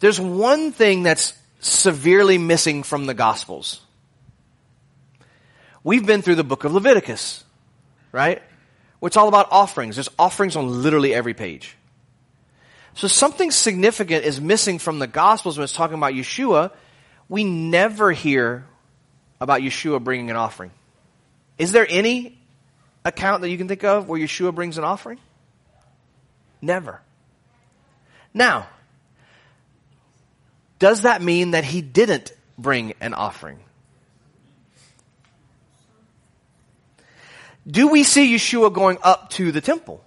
[0.00, 3.80] there's one thing that's severely missing from the Gospels.
[5.82, 7.44] We've been through the book of Leviticus,
[8.12, 8.42] right?
[9.02, 9.96] It's all about offerings.
[9.96, 11.76] There's offerings on literally every page.
[12.94, 16.72] So something significant is missing from the Gospels when it's talking about Yeshua.
[17.28, 18.66] We never hear
[19.40, 20.72] about Yeshua bringing an offering.
[21.58, 22.38] Is there any
[23.04, 25.18] account that you can think of where Yeshua brings an offering?
[26.60, 27.00] Never.
[28.34, 28.68] Now,
[30.78, 33.58] does that mean that he didn't bring an offering?
[37.66, 40.02] Do we see Yeshua going up to the temple?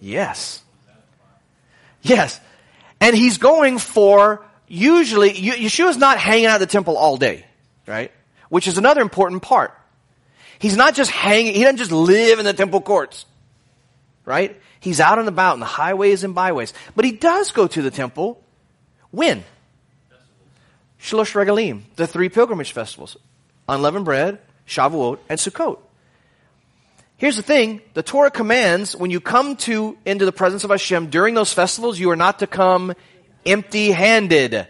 [0.00, 0.62] Yes.
[2.02, 2.40] Yes.
[3.00, 7.44] And he's going for usually, Yeshua's not hanging out at the temple all day,
[7.86, 8.12] right?
[8.50, 9.76] Which is another important part.
[10.58, 13.26] He's not just hanging, he doesn't just live in the temple courts,
[14.24, 14.60] right?
[14.78, 16.72] He's out and about in the highways and byways.
[16.94, 18.40] But he does go to the temple.
[19.10, 19.42] When?
[21.04, 23.18] Shalosh Regalim, the three pilgrimage festivals.
[23.68, 25.78] Unleavened bread, Shavuot, and Sukkot.
[27.18, 31.10] Here's the thing, the Torah commands when you come to, into the presence of Hashem
[31.10, 32.94] during those festivals, you are not to come
[33.44, 34.66] empty handed.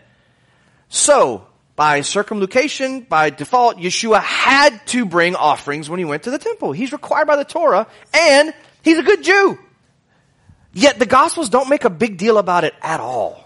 [0.88, 6.38] So, by circumlocution, by default, Yeshua had to bring offerings when he went to the
[6.38, 6.72] temple.
[6.72, 9.56] He's required by the Torah, and he's a good Jew.
[10.72, 13.43] Yet the Gospels don't make a big deal about it at all.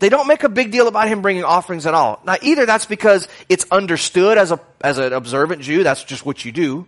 [0.00, 2.20] They don't make a big deal about him bringing offerings at all.
[2.26, 6.44] Now, either that's because it's understood as a, as an observant Jew, that's just what
[6.44, 6.86] you do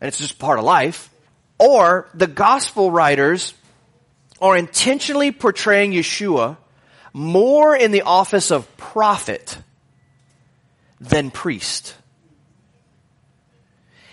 [0.00, 1.10] and it's just part of life,
[1.58, 3.54] or the gospel writers
[4.40, 6.56] are intentionally portraying Yeshua
[7.12, 9.58] more in the office of prophet
[11.00, 11.94] than priest.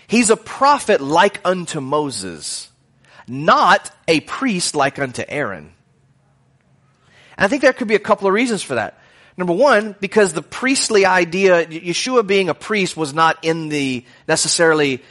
[0.08, 2.68] He's a prophet like unto Moses,
[3.28, 5.72] not a priest like unto Aaron.
[7.36, 8.98] And I think there could be a couple of reasons for that.
[9.36, 15.02] Number one, because the priestly idea, Yeshua being a priest was not in the necessarily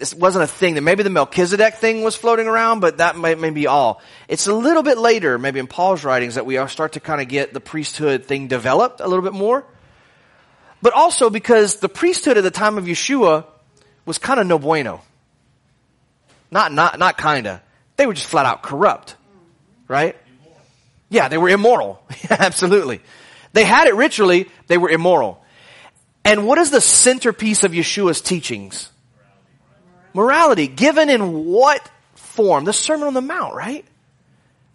[0.00, 3.34] this wasn't a thing that maybe the Melchizedek thing was floating around, but that may,
[3.34, 4.00] may be all.
[4.28, 7.28] It's a little bit later, maybe in Paul's writings, that we start to kind of
[7.28, 9.62] get the priesthood thing developed a little bit more.
[10.80, 13.44] But also because the priesthood at the time of Yeshua
[14.06, 15.02] was kind of no bueno.
[16.50, 17.62] Not, not, not kinda.
[17.96, 19.16] They were just flat out corrupt.
[19.86, 20.16] Right?
[21.10, 22.02] Yeah, they were immoral.
[22.30, 23.00] Absolutely.
[23.52, 25.42] They had it ritually, they were immoral.
[26.24, 28.88] And what is the centerpiece of Yeshua's teachings?
[30.14, 30.68] Morality.
[30.68, 32.64] Given in what form?
[32.64, 33.84] The Sermon on the Mount, right?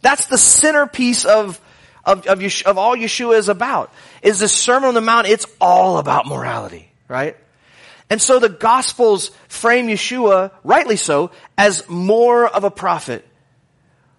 [0.02, 1.60] That's the centerpiece of,
[2.04, 3.94] of, of, Yeshua, of all Yeshua is about.
[4.22, 7.38] Is the Sermon on the Mount, it's all about morality, right?
[8.10, 13.26] And so the Gospels frame Yeshua, rightly so, as more of a prophet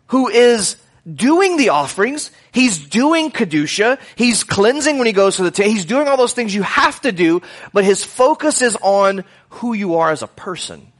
[0.09, 0.77] who is
[1.13, 2.31] doing the offerings.
[2.53, 3.99] He's doing Kedusha.
[4.17, 5.73] He's cleansing when he goes to the temple.
[5.73, 7.43] He's doing all those things you have to do,
[7.73, 10.93] but his focus is on who you are as a person.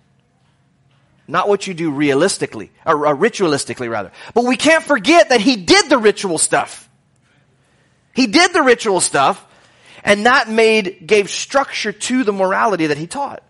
[1.29, 4.13] Not what you do realistically, or, or ritualistically rather.
[4.33, 6.89] But we can't forget that he did the ritual stuff.
[8.15, 9.45] He did the ritual stuff,
[10.05, 13.43] and that made, gave structure to the morality that he taught.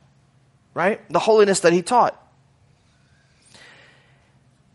[0.72, 1.06] Right?
[1.10, 2.20] The holiness that he taught.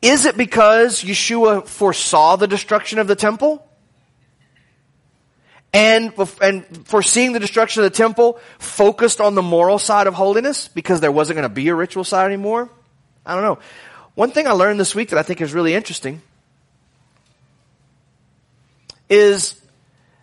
[0.02, 3.68] Is it because Yeshua foresaw the destruction of the temple?
[5.74, 10.68] and, and foreseeing the destruction of the temple, focused on the moral side of holiness
[10.68, 12.70] because there wasn't going to be a ritual side anymore.
[13.26, 13.60] I don't know.
[14.16, 16.22] One thing I learned this week that I think is really interesting
[19.10, 19.56] is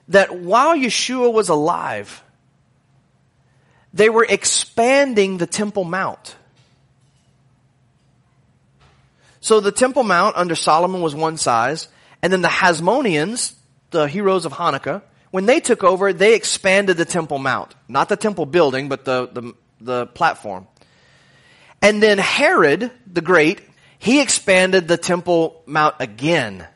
[0.08, 2.22] that while Yeshua was alive,
[3.94, 6.36] they were expanding the Temple Mount.
[9.48, 11.88] So the Temple Mount under Solomon was one size,
[12.20, 13.54] and then the Hasmoneans,
[13.88, 17.74] the heroes of Hanukkah, when they took over, they expanded the Temple Mount.
[17.88, 20.66] Not the temple building, but the, the, the platform.
[21.80, 23.62] And then Herod the Great,
[23.98, 26.66] he expanded the Temple Mount again.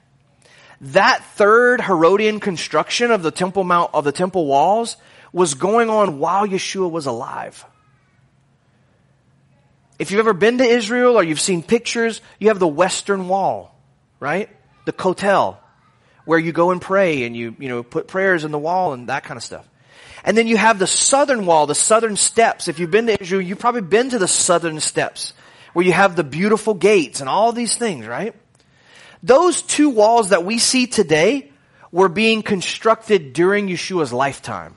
[0.80, 4.96] That third Herodian construction of the Temple Mount, of the temple walls,
[5.30, 7.66] was going on while Yeshua was alive.
[10.02, 13.72] If you've ever been to Israel or you've seen pictures, you have the Western Wall,
[14.18, 14.48] right?
[14.84, 15.58] The Kotel
[16.24, 19.08] where you go and pray and you, you know, put prayers in the wall and
[19.08, 19.64] that kind of stuff.
[20.24, 22.66] And then you have the southern wall, the southern steps.
[22.66, 25.34] If you've been to Israel, you've probably been to the southern steps
[25.72, 28.34] where you have the beautiful gates and all these things, right?
[29.22, 31.52] Those two walls that we see today
[31.92, 34.74] were being constructed during Yeshua's lifetime.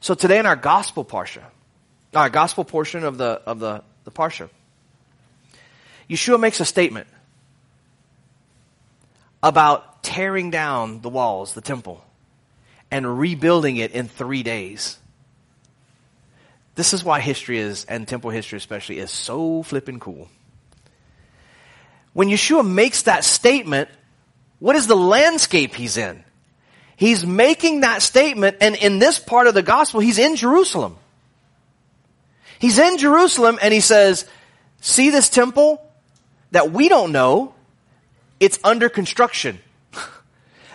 [0.00, 1.44] So today in our gospel parsha,
[2.14, 4.48] our gospel portion of the, of the, the parsha,
[6.08, 7.06] Yeshua makes a statement
[9.42, 12.04] about tearing down the walls, the temple,
[12.90, 14.98] and rebuilding it in three days.
[16.74, 20.28] This is why history is, and temple history especially, is so flippin' cool.
[22.12, 23.88] When Yeshua makes that statement,
[24.58, 26.24] what is the landscape he's in?
[26.96, 30.96] He's making that statement, and in this part of the gospel, he's in Jerusalem.
[32.60, 34.26] He's in Jerusalem, and he says,
[34.80, 35.82] see this temple
[36.50, 37.54] that we don't know,
[38.38, 39.58] it's under construction.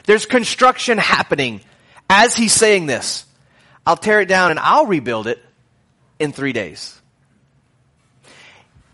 [0.06, 1.62] There's construction happening
[2.10, 3.26] as he's saying this.
[3.86, 5.44] I'll tear it down and I'll rebuild it
[6.20, 7.00] in three days.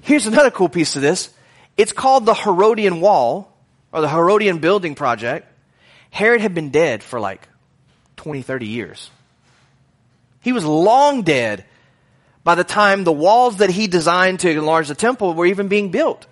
[0.02, 1.30] Here's another cool piece of this.
[1.78, 3.56] It's called the Herodian Wall,
[3.94, 5.48] or the Herodian Building Project.
[6.10, 7.48] Herod had been dead for like
[8.18, 9.10] 20, 30 years.
[10.42, 11.64] He was long dead
[12.44, 15.92] by the time the walls that he designed to enlarge the temple were even being
[15.92, 16.26] built.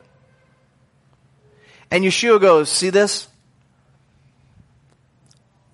[1.92, 3.28] And Yeshua goes, see this?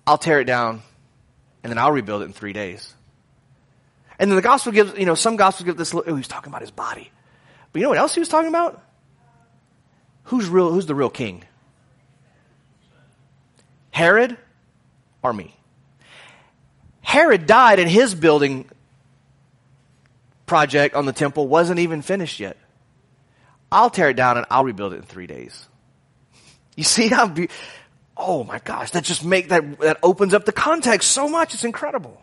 [0.06, 0.82] I'll tear it down
[1.62, 2.94] and then I'll rebuild it in three days.
[4.18, 6.62] And then the gospel gives, you know, some gospels give this, oh, he's talking about
[6.62, 7.10] his body.
[7.72, 8.82] But you know what else he was talking about?
[10.24, 11.44] Who's real, who's the real king?
[13.90, 14.36] Herod
[15.22, 15.54] or me?
[17.02, 18.70] Herod died and his building
[20.46, 22.56] project on the temple wasn't even finished yet.
[23.70, 25.66] I'll tear it down and I'll rebuild it in three days.
[26.76, 27.48] You see how, be-
[28.16, 31.54] oh my gosh, that just make that, that opens up the context so much.
[31.54, 32.20] It's incredible.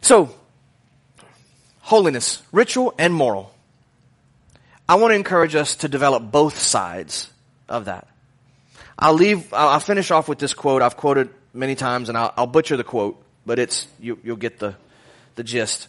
[0.00, 0.34] So,
[1.80, 3.52] holiness, ritual and moral.
[4.88, 7.30] I want to encourage us to develop both sides
[7.68, 8.06] of that.
[8.98, 10.80] I'll leave, I'll finish off with this quote.
[10.80, 14.58] I've quoted many times and I'll, I'll butcher the quote, but it's, you, will get
[14.58, 14.74] the,
[15.34, 15.88] the gist.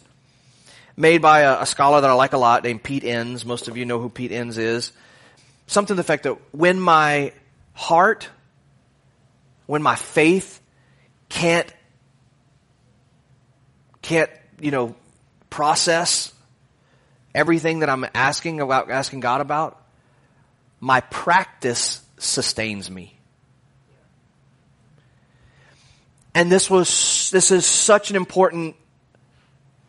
[0.98, 3.44] Made by a, a scholar that I like a lot named Pete Enns.
[3.44, 4.90] Most of you know who Pete Enns is.
[5.68, 7.32] Something to the effect that when my
[7.72, 8.28] heart,
[9.66, 10.60] when my faith
[11.28, 11.72] can't,
[14.02, 14.28] can't,
[14.60, 14.96] you know,
[15.50, 16.32] process
[17.32, 19.80] everything that I'm asking about, asking God about,
[20.80, 23.16] my practice sustains me.
[26.34, 28.74] And this was, this is such an important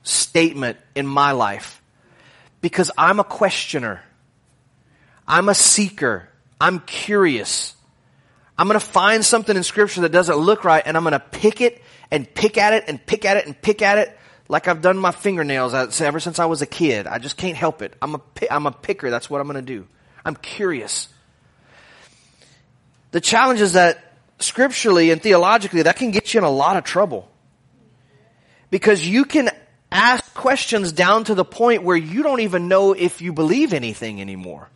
[0.03, 1.81] statement in my life
[2.61, 4.01] because I'm a questioner.
[5.27, 6.27] I'm a seeker.
[6.59, 7.75] I'm curious.
[8.57, 11.19] I'm going to find something in scripture that doesn't look right and I'm going to
[11.19, 11.81] pick it
[12.11, 14.17] and pick at it and pick at it and pick at it
[14.49, 17.07] like I've done my fingernails ever since I was a kid.
[17.07, 17.93] I just can't help it.
[18.01, 19.09] I'm a, I'm a picker.
[19.09, 19.87] That's what I'm going to do.
[20.25, 21.07] I'm curious.
[23.11, 26.83] The challenge is that scripturally and theologically, that can get you in a lot of
[26.83, 27.29] trouble.
[28.71, 29.49] Because you can
[29.91, 34.21] ask questions down to the point where you don't even know if you believe anything
[34.21, 34.69] anymore.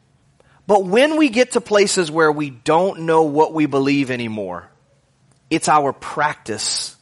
[0.66, 4.70] But when we get to places where we don't know what we believe anymore,
[5.50, 6.96] it's our practice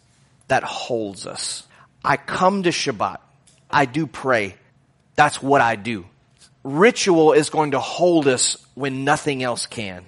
[0.48, 1.64] that holds us.
[2.04, 3.18] I come to Shabbat.
[3.70, 4.56] I do pray.
[5.16, 6.06] That's what I do.
[6.64, 10.06] Ritual is going to hold us when nothing else can.